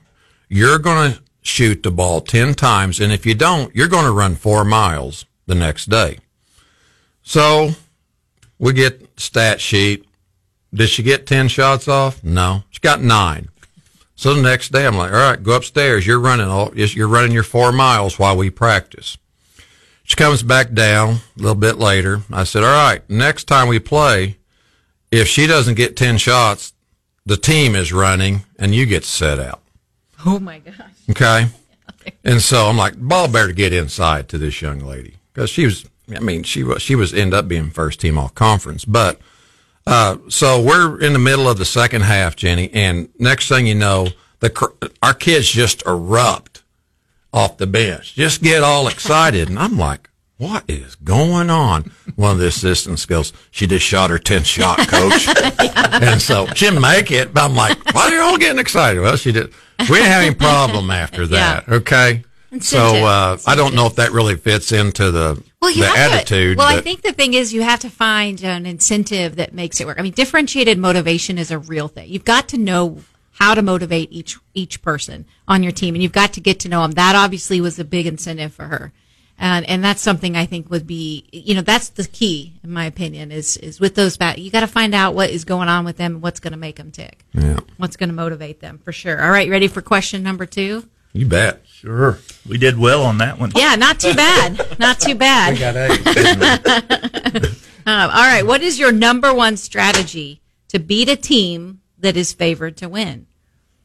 [0.48, 3.00] you're going to shoot the ball 10 times.
[3.00, 6.18] And if you don't, you're going to run four miles the next day.
[7.22, 7.70] So
[8.58, 10.06] we get stat sheet.
[10.72, 12.22] Did she get 10 shots off?
[12.22, 12.64] No.
[12.70, 13.48] She got nine.
[14.16, 16.06] So the next day I'm like, all right, go upstairs.
[16.06, 19.16] You're running all, you're running your four miles while we practice.
[20.10, 22.22] She comes back down a little bit later.
[22.32, 24.38] I said, all right, next time we play,
[25.12, 26.72] if she doesn't get 10 shots,
[27.24, 29.62] the team is running and you get set out.
[30.26, 30.74] oh my gosh!
[31.10, 31.46] Okay.
[32.24, 35.86] And so I'm like, ball better get inside to this young lady because she was,
[36.12, 38.84] I mean, she was, she was end up being first team all conference.
[38.84, 39.20] But,
[39.86, 42.70] uh, so we're in the middle of the second half, Jenny.
[42.72, 44.08] And next thing you know,
[44.40, 46.49] the, our kids just erupt
[47.32, 49.48] off the bench, just get all excited.
[49.48, 51.92] And I'm like, what is going on?
[52.16, 55.28] One of the assistants goes, she just shot her 10th shot, coach.
[55.92, 59.00] And so she didn't make it, but I'm like, why are you all getting excited?
[59.00, 59.52] Well, she did.
[59.80, 61.68] We didn't have any problem after that.
[61.68, 62.24] Okay.
[62.60, 66.12] So, uh, I don't know if that really fits into the, Well, you the have
[66.12, 66.56] attitude.
[66.56, 69.80] To, well, I think the thing is you have to find an incentive that makes
[69.80, 69.98] it work.
[69.98, 72.08] I mean, differentiated motivation is a real thing.
[72.08, 72.98] You've got to know
[73.40, 76.68] how to motivate each each person on your team, and you've got to get to
[76.68, 76.92] know them.
[76.92, 78.92] That obviously was a big incentive for her,
[79.38, 82.84] and and that's something I think would be you know that's the key in my
[82.84, 85.84] opinion is is with those bat you got to find out what is going on
[85.86, 87.58] with them and what's going to make them tick, Yeah.
[87.78, 89.20] what's going to motivate them for sure.
[89.22, 90.86] All right, ready for question number two?
[91.12, 91.62] You bet.
[91.66, 92.18] Sure.
[92.48, 93.50] We did well on that one.
[93.56, 95.58] Yeah, not too bad, not too bad.
[95.64, 97.56] Got eight.
[97.86, 98.46] Um, all right.
[98.46, 103.26] What is your number one strategy to beat a team that is favored to win?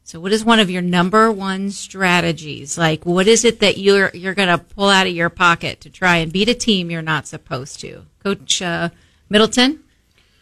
[0.07, 2.77] So, what is one of your number one strategies?
[2.77, 5.89] Like, what is it that you're you're going to pull out of your pocket to
[5.89, 8.05] try and beat a team you're not supposed to?
[8.21, 8.89] Coach uh,
[9.29, 9.83] Middleton,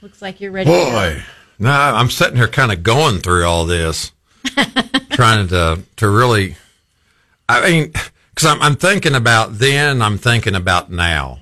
[0.02, 0.69] looks like you're ready.
[0.69, 1.23] Boy,
[1.60, 4.12] no, I'm sitting here kind of going through all this,
[5.12, 6.58] trying to to really.
[7.47, 7.93] I mean,
[8.32, 11.39] because I'm I'm thinking about then, I'm thinking about now,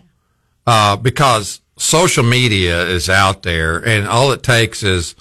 [0.68, 5.16] uh, because social media is out there, and all it takes is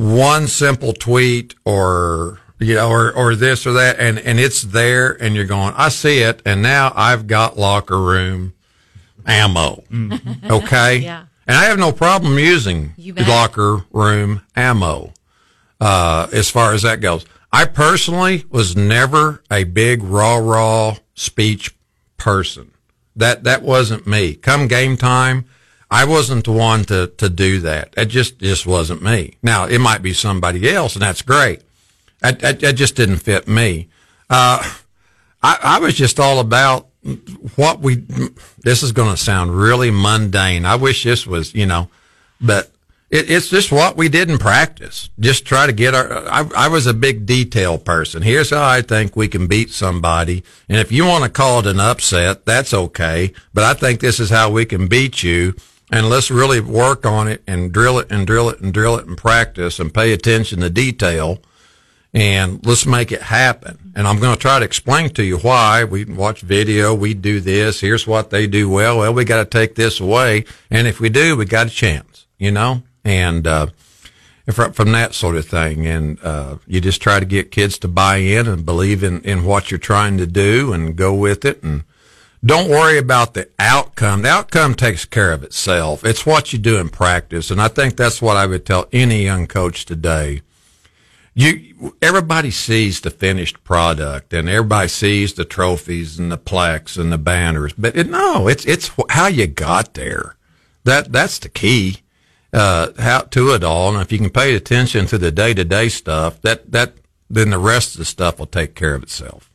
[0.00, 5.12] one simple tweet or you know, or or this or that, and and it's there,
[5.22, 8.54] and you're going, I see it, and now I've got locker room
[9.26, 9.84] ammo.
[9.90, 10.50] Mm-hmm.
[10.50, 12.94] Okay, yeah, and I have no problem using
[13.26, 15.12] locker room ammo
[15.80, 17.26] uh, as far as that goes.
[17.52, 21.74] I personally was never a big raw raw speech
[22.16, 22.72] person.
[23.16, 24.34] That that wasn't me.
[24.34, 25.46] Come game time,
[25.90, 27.94] I wasn't the one to to do that.
[27.96, 29.36] It just just wasn't me.
[29.42, 31.62] Now it might be somebody else, and that's great.
[32.20, 33.88] That it, just didn't fit me.
[34.28, 34.62] Uh,
[35.42, 36.88] I, I was just all about
[37.56, 38.04] what we.
[38.58, 40.64] This is going to sound really mundane.
[40.64, 41.88] I wish this was, you know,
[42.40, 42.70] but
[43.08, 45.08] it, it's just what we did in practice.
[45.18, 46.28] Just try to get our.
[46.28, 48.22] I, I was a big detail person.
[48.22, 51.66] Here's how I think we can beat somebody, and if you want to call it
[51.66, 53.32] an upset, that's okay.
[53.54, 55.54] But I think this is how we can beat you
[55.90, 59.06] and let's really work on it and drill it and drill it and drill it
[59.06, 61.40] and practice and pay attention to detail
[62.12, 63.92] and let's make it happen.
[63.94, 66.94] And I'm going to try to explain to you why we watch video.
[66.94, 67.80] We do this.
[67.80, 68.98] Here's what they do well.
[68.98, 70.44] Well, we got to take this away.
[70.70, 73.66] And if we do, we got a chance, you know, and, uh,
[74.50, 75.86] from, from that sort of thing.
[75.86, 79.44] And, uh, you just try to get kids to buy in and believe in, in
[79.44, 81.62] what you're trying to do and go with it.
[81.62, 81.84] And
[82.44, 84.22] don't worry about the outcome.
[84.22, 86.04] The outcome takes care of itself.
[86.04, 87.50] It's what you do in practice.
[87.50, 90.42] And I think that's what I would tell any young coach today
[91.34, 97.12] you everybody sees the finished product and everybody sees the trophies and the plaques and
[97.12, 100.36] the banners, but it, no, it's it's how you got there.
[100.84, 101.98] That that's the key
[102.52, 103.92] uh, how to it all.
[103.92, 106.94] And if you can pay attention to the day to day stuff, that that
[107.28, 109.50] then the rest of the stuff will take care of itself.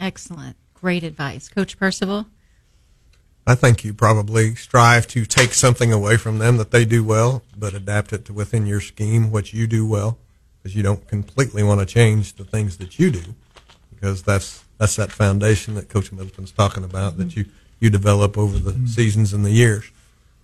[0.00, 2.26] Excellent, great advice, Coach Percival.
[3.46, 7.42] I think you probably strive to take something away from them that they do well,
[7.56, 10.18] but adapt it to within your scheme what you do well
[10.58, 13.34] because you don't completely want to change the things that you do
[13.90, 17.46] because that's that's that foundation that Coach Middleton's talking about that you
[17.78, 18.86] you develop over the mm-hmm.
[18.86, 19.90] seasons and the years.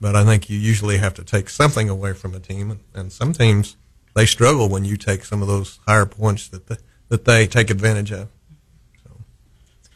[0.01, 3.13] But I think you usually have to take something away from a team, and, and
[3.13, 3.77] some teams
[4.15, 7.71] they struggle when you take some of those higher points that the, that they take
[7.71, 8.29] advantage of.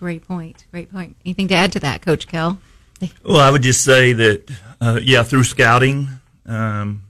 [0.02, 0.06] So.
[0.06, 0.66] That's a great point.
[0.70, 1.16] Great point.
[1.24, 2.58] Anything to add to that, Coach Kell?
[3.24, 6.08] Well, I would just say that, uh, yeah, through scouting,
[6.46, 7.02] um,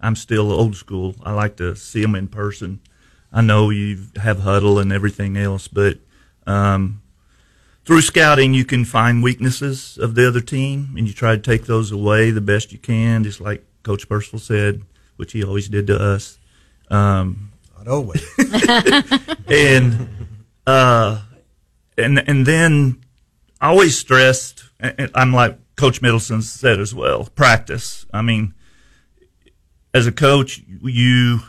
[0.00, 1.14] I'm still old school.
[1.22, 2.80] I like to see them in person.
[3.32, 5.98] I know you have Hudl and everything else, but
[6.46, 7.02] um,
[7.84, 11.66] through scouting, you can find weaknesses of the other team, and you try to take
[11.66, 14.82] those away the best you can, just like Coach Percival said,
[15.16, 16.38] which he always did to us.
[16.90, 18.26] Um, Not always.
[19.48, 20.08] and
[20.66, 21.22] uh,
[22.00, 23.02] and and then
[23.60, 24.64] I always stressed.
[25.14, 27.24] I'm like Coach Middleton said as well.
[27.34, 28.06] Practice.
[28.12, 28.54] I mean
[29.92, 31.40] as a coach, you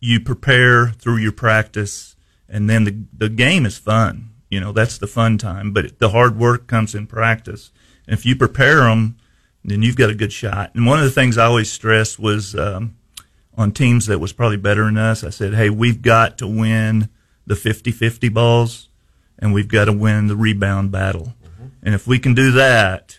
[0.00, 2.16] you prepare through your practice,
[2.48, 4.30] and then the the game is fun.
[4.50, 7.70] You know that's the fun time, but the hard work comes in practice.
[8.06, 9.16] And if you prepare them,
[9.64, 10.72] then you've got a good shot.
[10.74, 12.96] And one of the things I always stressed was um,
[13.56, 15.24] on teams that was probably better than us.
[15.24, 17.08] I said, hey, we've got to win
[17.46, 18.90] the 50-50 balls,
[19.38, 21.34] and we've got to win the rebound battle.
[21.44, 21.66] Mm-hmm.
[21.82, 23.18] And if we can do that,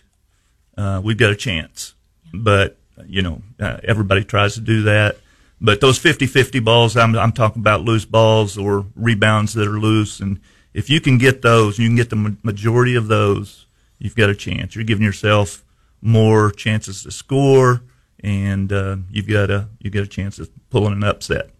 [0.76, 1.94] uh, we've got a chance.
[2.32, 5.16] But you know, uh, everybody tries to do that.
[5.60, 10.20] But those 50-50 balls, I'm, I'm talking about loose balls or rebounds that are loose.
[10.20, 10.40] And
[10.74, 13.66] if you can get those, you can get the majority of those,
[13.98, 14.74] you've got a chance.
[14.74, 15.64] You're giving yourself
[16.02, 17.82] more chances to score,
[18.20, 21.50] and uh, you've got a, you've got a chance of pulling an upset.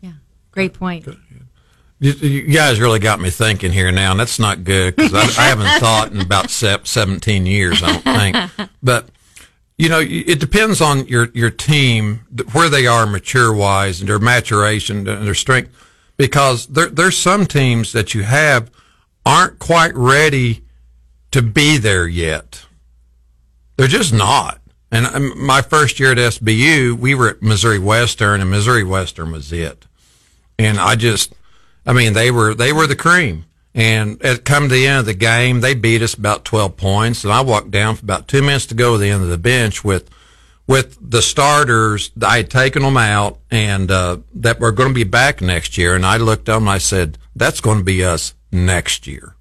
[0.00, 0.12] Yeah,
[0.50, 1.06] great point.
[1.98, 5.46] You guys really got me thinking here now, and that's not good because I, I,
[5.48, 8.70] haven't thought in about 17 years, I don't think.
[8.82, 9.08] But
[9.78, 14.18] you know, it depends on your, your team, where they are mature wise and their
[14.18, 15.70] maturation and their strength,
[16.16, 18.70] because there, there's some teams that you have
[19.24, 20.64] aren't quite ready
[21.30, 22.64] to be there yet.
[23.76, 24.60] They're just not.
[24.90, 29.32] And um, my first year at SBU, we were at Missouri Western and Missouri Western
[29.32, 29.86] was it.
[30.58, 31.34] And I just,
[31.86, 33.44] I mean, they were, they were the cream.
[33.74, 37.24] And at come to the end of the game, they beat us about 12 points.
[37.24, 39.36] And I walked down for about two minutes to go to the end of the
[39.36, 40.08] bench with,
[40.66, 42.10] with the starters.
[42.22, 45.94] I had taken them out and, uh, that were going to be back next year.
[45.94, 49.36] And I looked at them and I said, that's going to be us next year.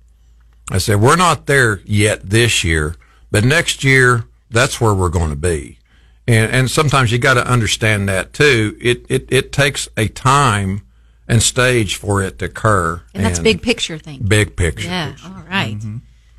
[0.69, 2.95] I said, we're not there yet this year,
[3.31, 5.79] but next year, that's where we're going to be.
[6.27, 8.77] And, and sometimes you got to understand that too.
[8.81, 10.81] It, it, it takes a time
[11.27, 13.01] and stage for it to occur.
[13.13, 14.21] And that's and big picture thing.
[14.27, 14.87] Big picture.
[14.87, 15.15] Yeah.
[15.23, 15.75] All right.
[15.77, 15.97] mm-hmm.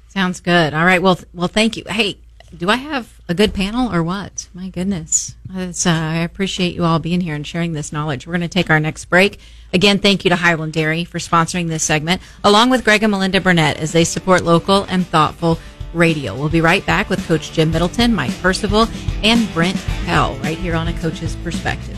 [0.08, 0.72] Sounds good.
[0.74, 1.02] All right.
[1.02, 1.84] Well, well, thank you.
[1.88, 2.18] Hey,
[2.56, 4.48] do I have a good panel or what?
[4.54, 5.34] My goodness.
[5.54, 8.26] Uh, I appreciate you all being here and sharing this knowledge.
[8.26, 9.40] We're going to take our next break.
[9.72, 13.40] Again, thank you to Highland Dairy for sponsoring this segment, along with Greg and Melinda
[13.40, 15.58] Burnett as they support local and thoughtful
[15.92, 16.34] radio.
[16.34, 18.86] We'll be right back with Coach Jim Middleton, Mike Percival,
[19.22, 21.95] and Brent Kell right here on A Coach's Perspective.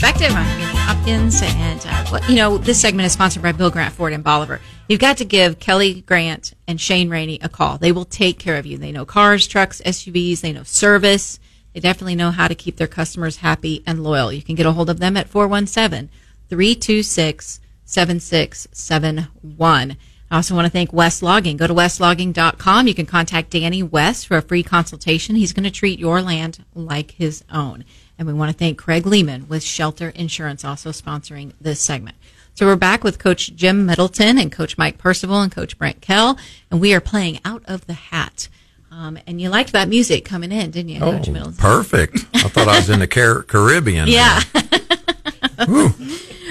[0.00, 0.34] Perspective.
[0.34, 4.14] I'm Jenny Hopkins, and uh, you know this segment is sponsored by Bill Grant Ford
[4.14, 4.58] and Bolivar.
[4.88, 7.76] You've got to give Kelly Grant and Shane Rainey a call.
[7.76, 8.78] They will take care of you.
[8.78, 10.40] They know cars, trucks, SUVs.
[10.40, 11.38] They know service.
[11.74, 14.32] They definitely know how to keep their customers happy and loyal.
[14.32, 16.08] You can get a hold of them at 417
[16.48, 19.96] 326 7671.
[20.30, 21.58] I also want to thank West Logging.
[21.58, 22.86] Go to westlogging.com.
[22.86, 25.36] You can contact Danny West for a free consultation.
[25.36, 27.84] He's going to treat your land like his own.
[28.20, 32.18] And we want to thank Craig Lehman with Shelter Insurance also sponsoring this segment.
[32.52, 36.36] So we're back with Coach Jim Middleton and Coach Mike Percival and Coach Brent Kell,
[36.70, 38.50] and we are playing Out of the Hat.
[38.90, 41.56] Um, and you liked that music coming in, didn't you, oh, Coach Middleton?
[41.56, 42.26] Perfect.
[42.34, 44.06] I thought I was in the Car- Caribbean.
[44.06, 44.42] Yeah.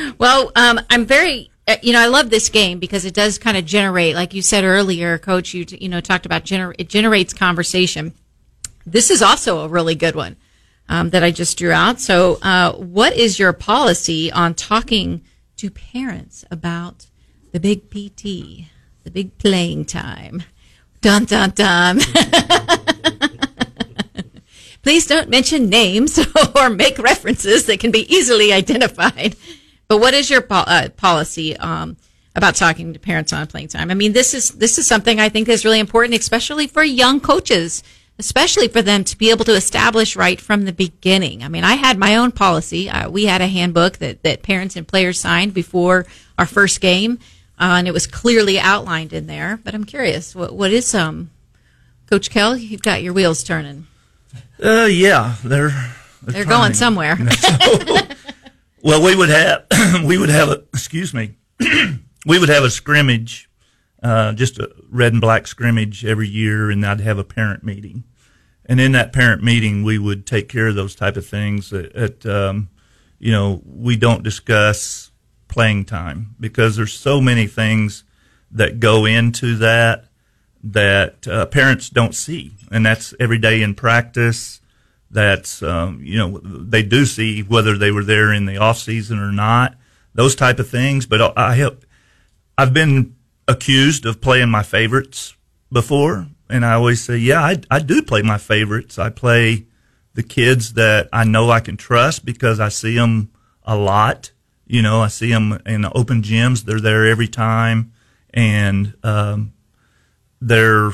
[0.17, 3.57] well, um, I'm very, uh, you know, I love this game because it does kind
[3.57, 5.53] of generate, like you said earlier, Coach.
[5.53, 8.15] You you know talked about gener- it generates conversation.
[8.87, 10.35] This is also a really good one
[10.89, 12.01] um, that I just drew out.
[12.01, 15.21] So, uh, what is your policy on talking
[15.57, 17.05] to parents about
[17.53, 18.65] the big PT,
[19.03, 20.43] the big playing time?
[21.01, 21.99] Dun dun dun.
[24.81, 26.19] Please don't mention names
[26.55, 29.35] or make references that can be easily identified.
[29.87, 31.97] But what is your uh, policy um,
[32.35, 33.91] about talking to parents on playing time?
[33.91, 37.19] I mean, this is this is something I think is really important, especially for young
[37.19, 37.83] coaches
[38.19, 41.41] especially for them to be able to establish right from the beginning.
[41.41, 42.89] I mean, I had my own policy.
[42.89, 46.05] Uh, we had a handbook that, that parents and players signed before
[46.37, 47.19] our first game,
[47.57, 49.59] uh, and it was clearly outlined in there.
[49.63, 51.31] But I'm curious, what, what is um,
[52.07, 52.57] Coach Kell?
[52.57, 53.87] You've got your wheels turning.
[54.61, 55.69] Uh, yeah, they're
[56.21, 57.17] they're, they're going somewhere.
[57.31, 57.49] so,
[58.83, 59.65] well, we would have
[60.03, 61.35] we would have a excuse me,
[62.25, 63.49] we would have a scrimmage,
[64.03, 68.03] uh, just a red and black scrimmage every year, and I'd have a parent meeting
[68.69, 71.73] and in that parent meeting, we would take care of those type of things.
[71.73, 72.69] At, um,
[73.17, 75.11] you know, we don't discuss
[75.47, 78.03] playing time because there's so many things
[78.51, 80.05] that go into that
[80.63, 84.61] that uh, parents don't see, and that's every day in practice.
[85.09, 89.17] That's um, you know they do see whether they were there in the off season
[89.17, 89.75] or not,
[90.13, 91.07] those type of things.
[91.07, 91.83] But I have,
[92.55, 93.15] I've been
[93.47, 95.35] accused of playing my favorites
[95.71, 98.97] before, and I always say, yeah, I, I do play my favorites.
[98.97, 99.67] I play
[100.13, 103.31] the kids that I know I can trust because I see them
[103.63, 104.31] a lot.
[104.65, 106.63] You know, I see them in the open gyms.
[106.63, 107.93] They're there every time,
[108.33, 109.53] and um,
[110.41, 110.91] they're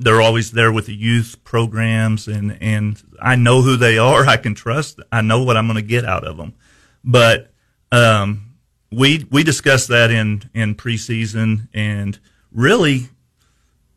[0.00, 4.26] they're always there with the youth programs, and and I know who they are.
[4.26, 5.00] I can trust.
[5.12, 6.54] I know what I'm going to get out of them.
[7.04, 7.52] But
[7.92, 8.54] um,
[8.90, 12.18] we we discussed that in in preseason, and
[12.50, 13.08] really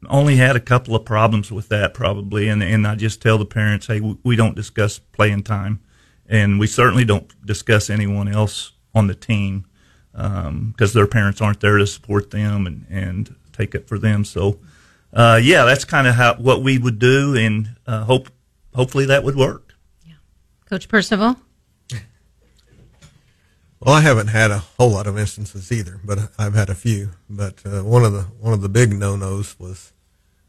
[0.10, 3.46] only had a couple of problems with that probably, and and I just tell the
[3.46, 5.80] parents, hey, we don't discuss playing time,
[6.28, 9.66] and we certainly don't discuss anyone else on the team
[10.12, 14.26] because um, their parents aren't there to support them and and take it for them.
[14.26, 14.60] So,
[15.14, 18.30] uh, yeah, that's kind of how what we would do, and uh, hope
[18.74, 19.76] hopefully that would work.
[20.06, 20.16] Yeah,
[20.70, 21.38] Coach Percival.
[23.84, 27.12] Well, I haven't had a whole lot of instances either, but I've had a few.
[27.28, 29.92] But uh, one of the one of the big no nos was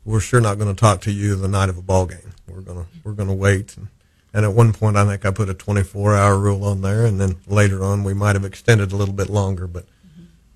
[0.04, 2.34] we're sure not going to talk to you the night of a ball game.
[2.46, 3.74] We're gonna we're gonna wait.
[3.78, 3.88] And,
[4.34, 7.18] and at one point, I think I put a 24 hour rule on there, and
[7.18, 9.66] then later on, we might have extended a little bit longer.
[9.66, 9.86] But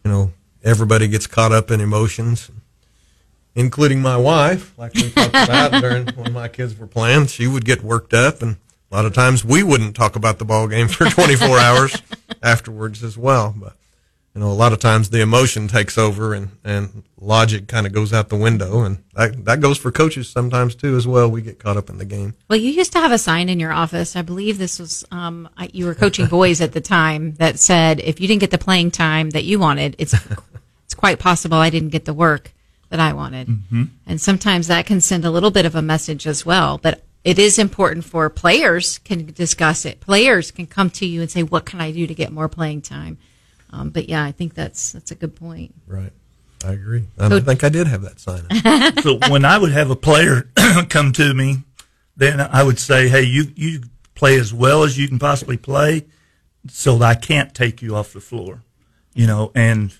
[0.04, 2.50] you know, everybody gets caught up in emotions,
[3.54, 4.76] including my wife.
[4.76, 8.42] Like we talked about during when my kids were playing, she would get worked up
[8.42, 8.58] and
[8.90, 12.02] a lot of times we wouldn't talk about the ball game for 24 hours
[12.42, 13.54] afterwards as well.
[13.56, 13.76] But
[14.36, 17.94] you know, a lot of times the emotion takes over and, and logic kind of
[17.94, 18.82] goes out the window.
[18.82, 21.30] And that, that goes for coaches sometimes too, as well.
[21.30, 22.34] We get caught up in the game.
[22.50, 24.14] Well, you used to have a sign in your office.
[24.14, 28.20] I believe this was, um, you were coaching boys at the time that said, if
[28.20, 30.14] you didn't get the playing time that you wanted, it's,
[30.84, 32.52] it's quite possible I didn't get the work
[32.90, 33.48] that I wanted.
[33.48, 33.84] Mm-hmm.
[34.06, 36.76] And sometimes that can send a little bit of a message as well.
[36.76, 39.98] But it is important for players can discuss it.
[39.98, 42.82] Players can come to you and say, "What can I do to get more playing
[42.82, 43.18] time?"
[43.70, 45.74] Um, but yeah, I think that's that's a good point.
[45.88, 46.12] Right.
[46.64, 47.08] I agree.
[47.18, 48.44] I think I did have that sign.
[49.02, 50.48] so when I would have a player
[50.88, 51.64] come to me,
[52.16, 53.82] then I would say, "Hey, you you
[54.14, 56.06] play as well as you can possibly play,
[56.68, 58.62] so that I can't take you off the floor."
[59.14, 59.92] You know, and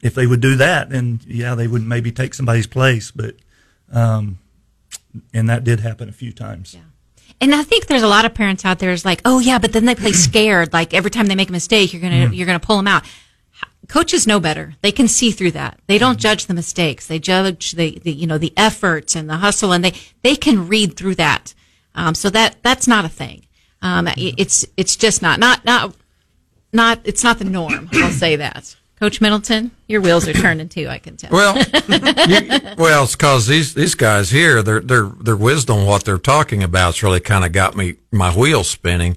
[0.00, 3.10] if they would do that, then yeah, they would maybe take somebody's place.
[3.10, 3.36] But
[3.92, 4.38] um,
[5.32, 6.74] and that did happen a few times.
[6.74, 6.80] Yeah.
[7.40, 9.72] And I think there's a lot of parents out there is like, oh yeah, but
[9.72, 10.72] then they play scared.
[10.72, 12.36] Like every time they make a mistake, you're gonna mm.
[12.36, 13.04] you're gonna pull them out.
[13.88, 14.74] Coaches know better.
[14.80, 15.80] They can see through that.
[15.86, 16.20] They don't mm.
[16.20, 17.06] judge the mistakes.
[17.06, 19.92] They judge the, the you know the efforts and the hustle, and they
[20.22, 21.54] they can read through that.
[21.94, 23.46] Um, so that that's not a thing.
[23.82, 25.96] Um, it's it's just not not not
[26.72, 27.88] not it's not the norm.
[27.92, 28.76] I'll say that.
[29.02, 30.86] Coach Middleton, your wheels are turning too.
[30.86, 31.32] I can tell.
[31.32, 31.56] Well,
[31.88, 36.62] you, well, it's because these these guys here, their their their wisdom, what they're talking
[36.62, 39.16] about, has really kind of got me my wheels spinning.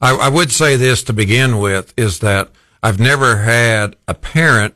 [0.00, 2.48] I, I would say this to begin with is that
[2.82, 4.74] I've never had a parent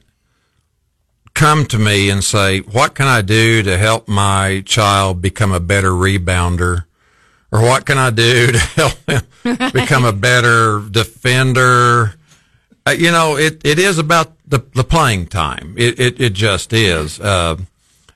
[1.33, 5.61] come to me and say, "What can I do to help my child become a
[5.61, 6.85] better rebounder?"
[7.51, 9.23] Or what can I do to help him
[9.73, 12.15] become a better defender?
[12.87, 15.74] Uh, you know, it, it is about the, the playing time.
[15.76, 17.20] It, it, it just is.
[17.20, 17.57] Uh,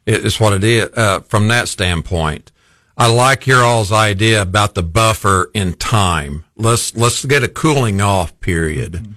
[0.06, 2.50] it is what it is, uh, from that standpoint.
[2.96, 6.44] I like your all's idea about the buffer in time.
[6.56, 9.16] Let's, let's get a cooling off period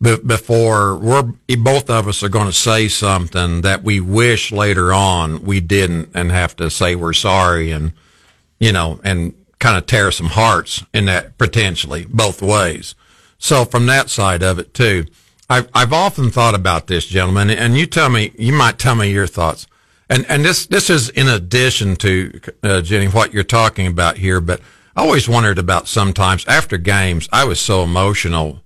[0.00, 0.26] mm-hmm.
[0.26, 5.44] before we're, both of us are going to say something that we wish later on
[5.44, 7.92] we didn't and have to say we're sorry and,
[8.58, 12.94] you know, and kind of tear some hearts in that potentially both ways.
[13.38, 15.06] So from that side of it too,
[15.48, 19.10] I've, I've often thought about this, gentlemen, and you tell me, you might tell me
[19.10, 19.66] your thoughts.
[20.10, 24.40] And, and this, this is in addition to, uh, Jenny, what you're talking about here,
[24.40, 24.60] but
[24.96, 28.62] I always wondered about sometimes after games, I was so emotional.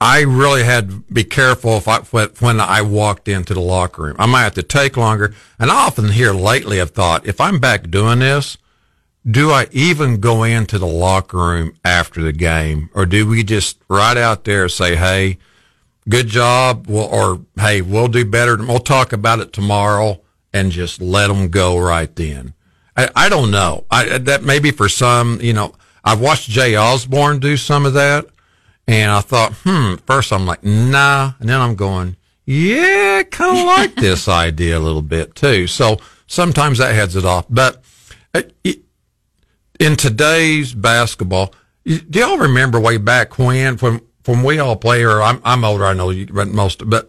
[0.00, 4.16] I really had to be careful if I, when I walked into the locker room.
[4.18, 5.34] I might have to take longer.
[5.58, 8.56] And I often here lately have thought, if I'm back doing this,
[9.28, 13.78] do I even go into the locker room after the game, or do we just
[13.88, 15.38] right out there say, "Hey,
[16.08, 18.56] good job," we'll, or "Hey, we'll do better.
[18.56, 20.20] We'll talk about it tomorrow,"
[20.52, 22.54] and just let them go right then?
[22.96, 23.84] I, I don't know.
[23.90, 28.26] I, that maybe for some, you know, I've watched Jay Osborne do some of that,
[28.88, 29.96] and I thought, hmm.
[30.06, 32.16] First, I'm like, nah, and then I'm going,
[32.46, 35.66] yeah, kind of like this idea a little bit too.
[35.66, 37.82] So sometimes that heads it off, but.
[38.32, 38.82] Uh, it,
[39.80, 41.52] in today's basketball,
[41.84, 45.86] do y'all remember way back when, when, when we all play, or I'm, I'm older,
[45.86, 47.08] I know you, most, but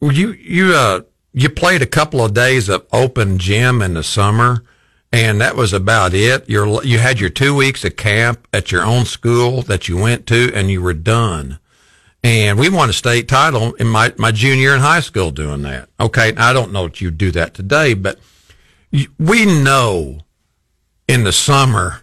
[0.00, 1.00] you, you, uh,
[1.32, 4.62] you played a couple of days of open gym in the summer,
[5.10, 6.48] and that was about it.
[6.48, 10.26] you you had your two weeks of camp at your own school that you went
[10.26, 11.58] to, and you were done.
[12.24, 15.88] And we won a state title in my, my junior in high school doing that.
[16.00, 16.34] Okay.
[16.36, 18.18] I don't know that you do that today, but
[19.18, 20.23] we know
[21.08, 22.00] in the summer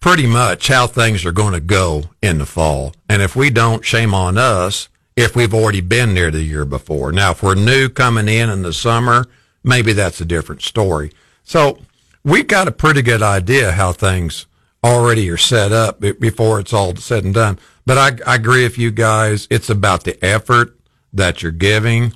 [0.00, 2.94] pretty much how things are going to go in the fall.
[3.08, 7.12] And if we don't, shame on us if we've already been there the year before.
[7.12, 9.26] Now, if we're new coming in in the summer,
[9.62, 11.10] maybe that's a different story.
[11.42, 11.78] So
[12.22, 14.46] we've got a pretty good idea how things
[14.84, 17.58] already are set up before it's all said and done.
[17.86, 19.46] But I, I agree with you guys.
[19.50, 20.78] It's about the effort
[21.12, 22.12] that you're giving.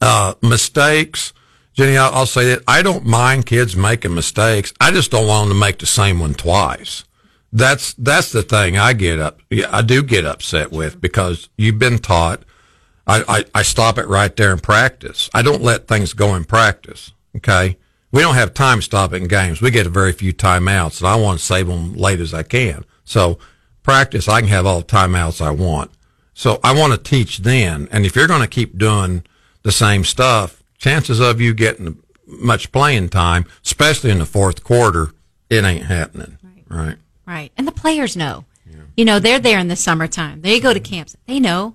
[0.00, 1.32] Uh, mistakes
[1.76, 4.72] Jenny, I'll, I'll say that I don't mind kids making mistakes.
[4.80, 7.04] I just don't want them to make the same one twice.
[7.52, 9.40] That's that's the thing I get up.
[9.50, 12.42] Yeah, I do get upset with because you've been taught.
[13.06, 15.30] I, I, I stop it right there in practice.
[15.32, 17.12] I don't let things go in practice.
[17.36, 17.76] Okay,
[18.10, 19.60] we don't have time stopping games.
[19.60, 22.84] We get very few timeouts, and I want to save them late as I can.
[23.04, 23.38] So
[23.82, 25.90] practice, I can have all the timeouts I want.
[26.34, 27.88] So I want to teach then.
[27.92, 29.24] And if you're going to keep doing
[29.62, 35.12] the same stuff, chances of you getting much playing time, especially in the fourth quarter,
[35.48, 36.38] it ain't happening.
[36.42, 36.86] Right.
[36.86, 36.96] Right.
[37.26, 37.52] right.
[37.56, 38.44] And the players know.
[38.68, 38.80] Yeah.
[38.96, 40.40] You know, they're there in the summertime.
[40.40, 41.16] They go to camps.
[41.26, 41.74] They know.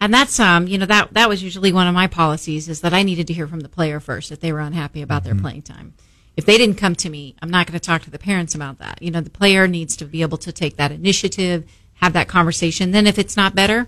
[0.00, 2.92] And that's um, you know, that that was usually one of my policies is that
[2.92, 5.36] I needed to hear from the player first if they were unhappy about mm-hmm.
[5.36, 5.94] their playing time.
[6.36, 8.78] If they didn't come to me, I'm not going to talk to the parents about
[8.78, 9.00] that.
[9.00, 12.90] You know, the player needs to be able to take that initiative, have that conversation.
[12.90, 13.86] Then if it's not better,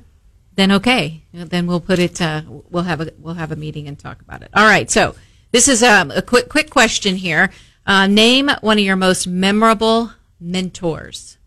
[0.56, 2.20] then okay, then we'll put it.
[2.20, 4.50] Uh, we'll have a we'll have a meeting and talk about it.
[4.54, 4.90] All right.
[4.90, 5.14] So
[5.50, 7.50] this is um, a quick quick question here.
[7.86, 11.38] Uh, name one of your most memorable mentors.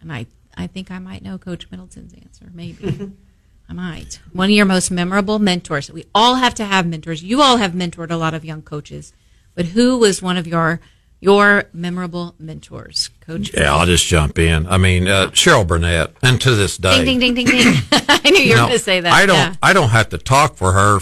[0.00, 0.26] And I
[0.56, 2.50] I think I might know Coach Middleton's answer.
[2.52, 3.12] Maybe
[3.68, 4.20] I might.
[4.32, 5.90] One of your most memorable mentors.
[5.90, 7.22] We all have to have mentors.
[7.22, 9.12] You all have mentored a lot of young coaches,
[9.54, 10.80] but who was one of your
[11.24, 13.50] your memorable mentors, Coach.
[13.54, 14.66] Yeah, I'll just jump in.
[14.66, 17.82] I mean, uh, Cheryl Burnett, and to this day, Ding ding ding ding ding.
[17.92, 19.10] I knew you were know, going to say that.
[19.10, 19.36] I don't.
[19.36, 19.54] Yeah.
[19.62, 20.98] I don't have to talk for her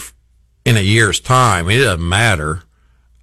[0.63, 1.69] in a year's time.
[1.69, 2.63] It doesn't matter.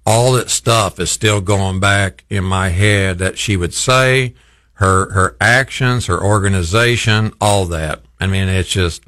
[0.05, 4.35] All that stuff is still going back in my head that she would say,
[4.73, 8.01] her her actions, her organization, all that.
[8.19, 9.03] I mean, it's just,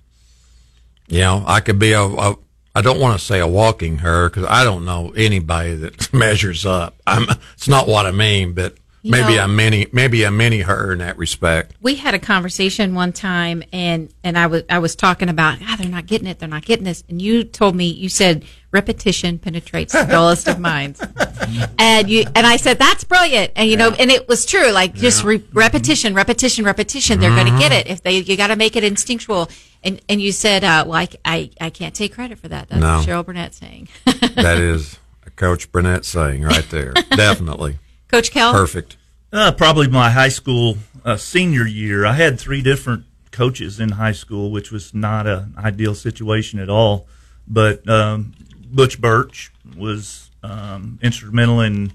[1.07, 2.01] you know, I could be a.
[2.01, 2.37] a
[2.75, 6.65] I don't want to say a walking her because I don't know anybody that measures
[6.65, 6.95] up.
[7.05, 7.27] I'm.
[7.53, 9.87] It's not what I mean, but You maybe know- I'm many.
[9.91, 11.75] Maybe I'm many her in that respect.
[11.81, 15.75] we had a conversation one time and and I was I was talking about ah
[15.77, 19.37] they're not getting it they're not getting this and you told me you said repetition
[19.37, 20.99] penetrates the dullest of minds
[21.77, 24.95] and you and I said that's brilliant and you know and it was true like
[24.95, 28.55] just re- repetition repetition repetition they're going to get it if they you got to
[28.55, 29.49] make it instinctual
[29.83, 32.81] and and you said uh, well I, I I can't take credit for that that's
[32.81, 33.03] No.
[33.05, 34.97] Cheryl Burnett saying That is
[35.35, 36.93] Coach Burnett saying right there.
[37.15, 38.97] Definitely Coach Kell perfect.
[39.31, 42.05] Uh, probably my high school uh, senior year.
[42.05, 46.69] I had three different coaches in high school, which was not an ideal situation at
[46.69, 47.07] all.
[47.47, 48.33] But um,
[48.71, 51.93] Butch Birch was um, instrumental in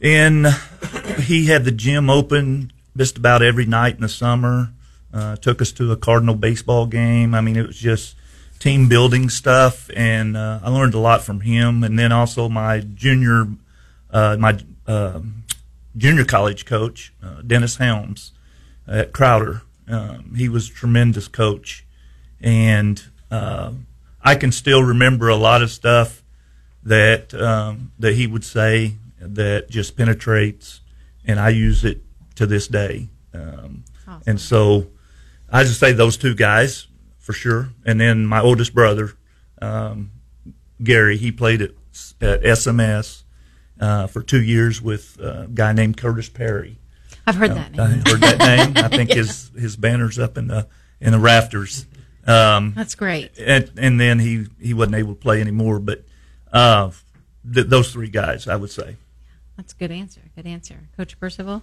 [0.00, 0.46] in
[1.20, 4.68] he had the gym open just about every night in the summer.
[5.14, 7.34] Uh, took us to a Cardinal baseball game.
[7.34, 8.16] I mean, it was just
[8.58, 11.84] team building stuff, and uh, I learned a lot from him.
[11.84, 13.46] And then also my junior,
[14.10, 15.44] uh, my um
[15.96, 18.32] junior college coach, uh, Dennis Helms
[18.88, 19.62] at Crowder.
[19.86, 21.86] Um, he was a tremendous coach,
[22.40, 23.00] and
[23.30, 23.72] uh,
[24.22, 26.22] I can still remember a lot of stuff
[26.82, 30.80] that um, that he would say that just penetrates,
[31.24, 32.02] and I use it
[32.34, 33.08] to this day.
[33.32, 33.84] Um,
[34.26, 34.86] And so
[35.54, 36.88] I just say those two guys
[37.18, 39.12] for sure, and then my oldest brother,
[39.62, 40.10] um,
[40.82, 41.70] Gary, he played at,
[42.20, 43.22] at SMS
[43.80, 46.78] uh, for two years with a guy named Curtis Perry.
[47.24, 47.80] I've heard that Name.
[47.80, 48.84] I heard that name.
[48.84, 50.66] I think his his banner's up in the
[51.00, 51.86] in the rafters.
[52.26, 55.78] Um, that's great and and then he he wasn't able to play anymore.
[55.78, 56.04] But
[56.52, 56.90] uh,
[57.50, 58.96] th- those three guys, I would say.
[59.56, 61.62] that's a good answer good answer Coach Percival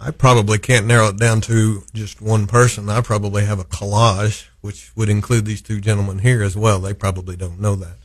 [0.00, 2.88] I probably can't narrow it down to just one person.
[2.88, 6.80] I probably have a collage, which would include these two gentlemen here as well.
[6.80, 7.96] They probably don't know that,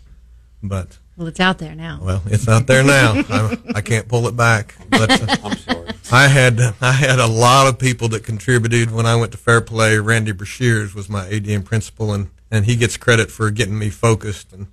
[0.64, 3.14] but well it's out there now well, it's out there now.
[3.30, 4.76] I, I can't pull it back.
[4.90, 5.90] But uh, I'm sorry.
[6.12, 9.62] I had I had a lot of people that contributed when I went to Fair
[9.62, 9.98] Play.
[10.00, 14.52] Randy Brashears was my ADM principal, and, and he gets credit for getting me focused.
[14.54, 14.68] And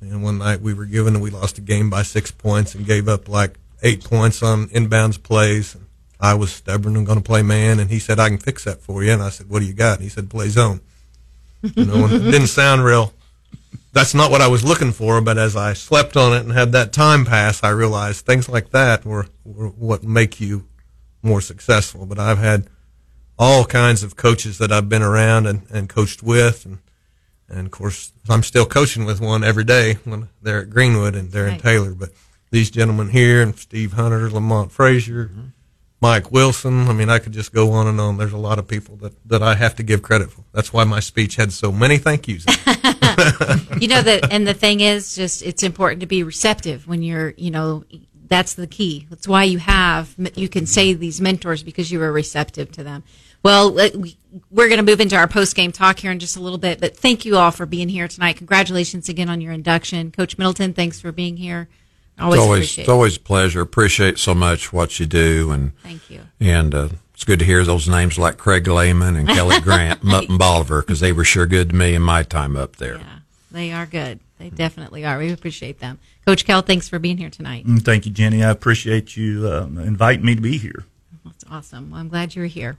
[0.00, 3.08] and one night we were given we lost a game by six points and gave
[3.08, 5.74] up like eight points on inbounds plays.
[5.74, 5.86] And
[6.22, 8.80] I was stubborn and going to play man, and he said I can fix that
[8.80, 9.10] for you.
[9.10, 9.94] And I said, What do you got?
[9.94, 10.80] And he said play zone.
[11.62, 13.12] You know, and it didn't sound real.
[13.92, 16.72] That's not what I was looking for, but as I slept on it and had
[16.72, 20.66] that time pass, I realized things like that were, were what make you
[21.22, 22.06] more successful.
[22.06, 22.68] But I've had
[23.38, 26.64] all kinds of coaches that I've been around and, and coached with.
[26.64, 26.78] And,
[27.48, 31.30] and of course, I'm still coaching with one every day when they're at Greenwood and
[31.30, 31.94] they're in Taylor.
[31.94, 32.10] But
[32.50, 35.46] these gentlemen here and Steve Hunter, Lamont Frazier, mm-hmm.
[36.02, 36.88] Mike Wilson.
[36.88, 38.16] I mean, I could just go on and on.
[38.18, 40.42] There's a lot of people that, that I have to give credit for.
[40.52, 42.44] That's why my speech had so many thank yous.
[43.80, 47.34] you know that and the thing is just it's important to be receptive when you're
[47.36, 47.84] you know
[48.26, 52.10] that's the key that's why you have you can say these mentors because you were
[52.10, 53.04] receptive to them
[53.42, 54.16] well uh, we-
[54.50, 56.80] we're going to move into our post game talk here in just a little bit
[56.80, 60.72] but thank you all for being here tonight congratulations again on your induction coach middleton
[60.72, 61.68] thanks for being here
[62.18, 63.60] always, It's always it's always a pleasure.
[63.60, 67.64] Appreciate so much what you do, and thank you and uh, it's good to hear
[67.64, 71.70] those names like Craig Lehman and Kelly Grant, Mutton Bolivar, because they were sure good
[71.70, 72.98] to me in my time up there.
[72.98, 73.18] yeah
[73.50, 77.28] they are good they definitely are we appreciate them coach kell thanks for being here
[77.30, 78.42] tonight thank you, Jenny.
[78.42, 80.84] I appreciate you um, inviting me to be here.
[81.24, 81.90] That's awesome.
[81.90, 82.78] Well, I'm glad you're here.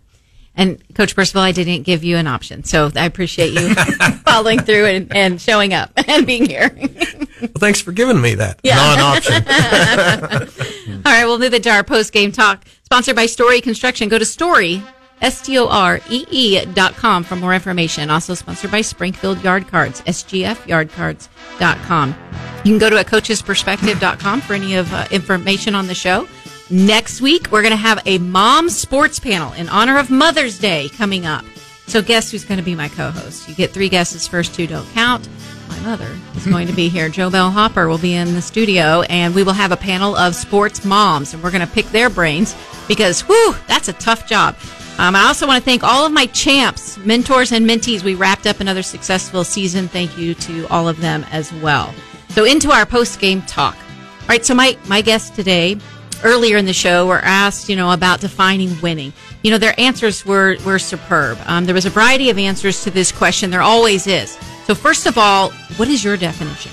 [0.56, 3.74] And Coach Percival, I didn't give you an option, so I appreciate you
[4.26, 6.70] following through and, and showing up and being here.
[6.78, 8.76] well, thanks for giving me that Yeah.
[8.76, 9.34] non-option.
[11.06, 12.64] All right, we'll move it to our post game talk.
[12.84, 14.10] Sponsored by Story Construction.
[14.10, 14.84] Go to Story,
[15.22, 18.12] S T O R E E dot com for more information.
[18.12, 22.16] Also sponsored by Springfield Yard Cards, SGFYardcards.com.
[22.64, 26.28] You can go to a coachesperspective.com for any of uh, information on the show.
[26.70, 30.90] Next week, we're going to have a mom sports panel in honor of Mother's Day
[30.90, 31.44] coming up.
[31.88, 33.50] So guess who's going to be my co-host?
[33.50, 34.28] You get three guesses.
[34.28, 35.28] First two don't count.
[35.68, 37.10] My mother is going to be here.
[37.10, 40.36] Joe Bell Hopper will be in the studio, and we will have a panel of
[40.36, 42.56] sports moms, and we're going to pick their brains
[42.88, 44.56] because, whew, that's a tough job.
[44.98, 48.04] Um, I also want to thank all of my champs, mentors, and mentees.
[48.04, 49.90] We wrapped up another successful season.
[49.90, 51.94] Thank you to all of them as well.
[52.30, 53.76] So into our post-game talk.
[53.76, 55.78] All right, so my, my guests today,
[56.24, 59.14] earlier in the show, were asked, you know, about defining winning.
[59.44, 61.38] You know, their answers were, were superb.
[61.46, 63.50] Um, there was a variety of answers to this question.
[63.50, 64.38] There always is.
[64.66, 66.72] So first of all, what is your definition?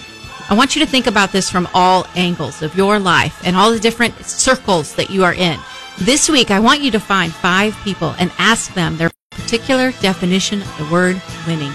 [0.49, 3.73] I want you to think about this from all angles of your life and all
[3.73, 5.59] the different circles that you are in.
[6.01, 10.63] This week, I want you to find five people and ask them their particular definition
[10.63, 11.73] of the word winning.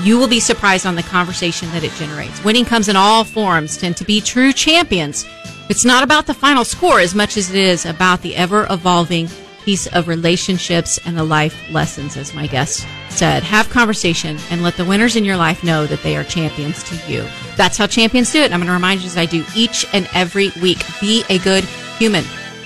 [0.00, 2.44] You will be surprised on the conversation that it generates.
[2.44, 5.24] Winning comes in all forms, and to be true champions,
[5.68, 9.28] it's not about the final score as much as it is about the ever evolving
[9.64, 13.42] piece of relationships and the life lessons, as my guest said.
[13.42, 17.12] Have conversation and let the winners in your life know that they are champions to
[17.12, 17.28] you.
[17.56, 18.50] That's how champions do it.
[18.50, 20.82] I'm going to remind you as I do each and every week.
[21.02, 21.64] Be a good
[21.98, 22.24] human.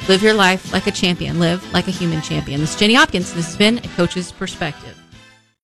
[0.08, 1.40] Live your life like a champion.
[1.40, 2.60] Live like a human champion.
[2.60, 3.34] This is Jenny Hopkins.
[3.34, 5.01] This has been a coach's perspective.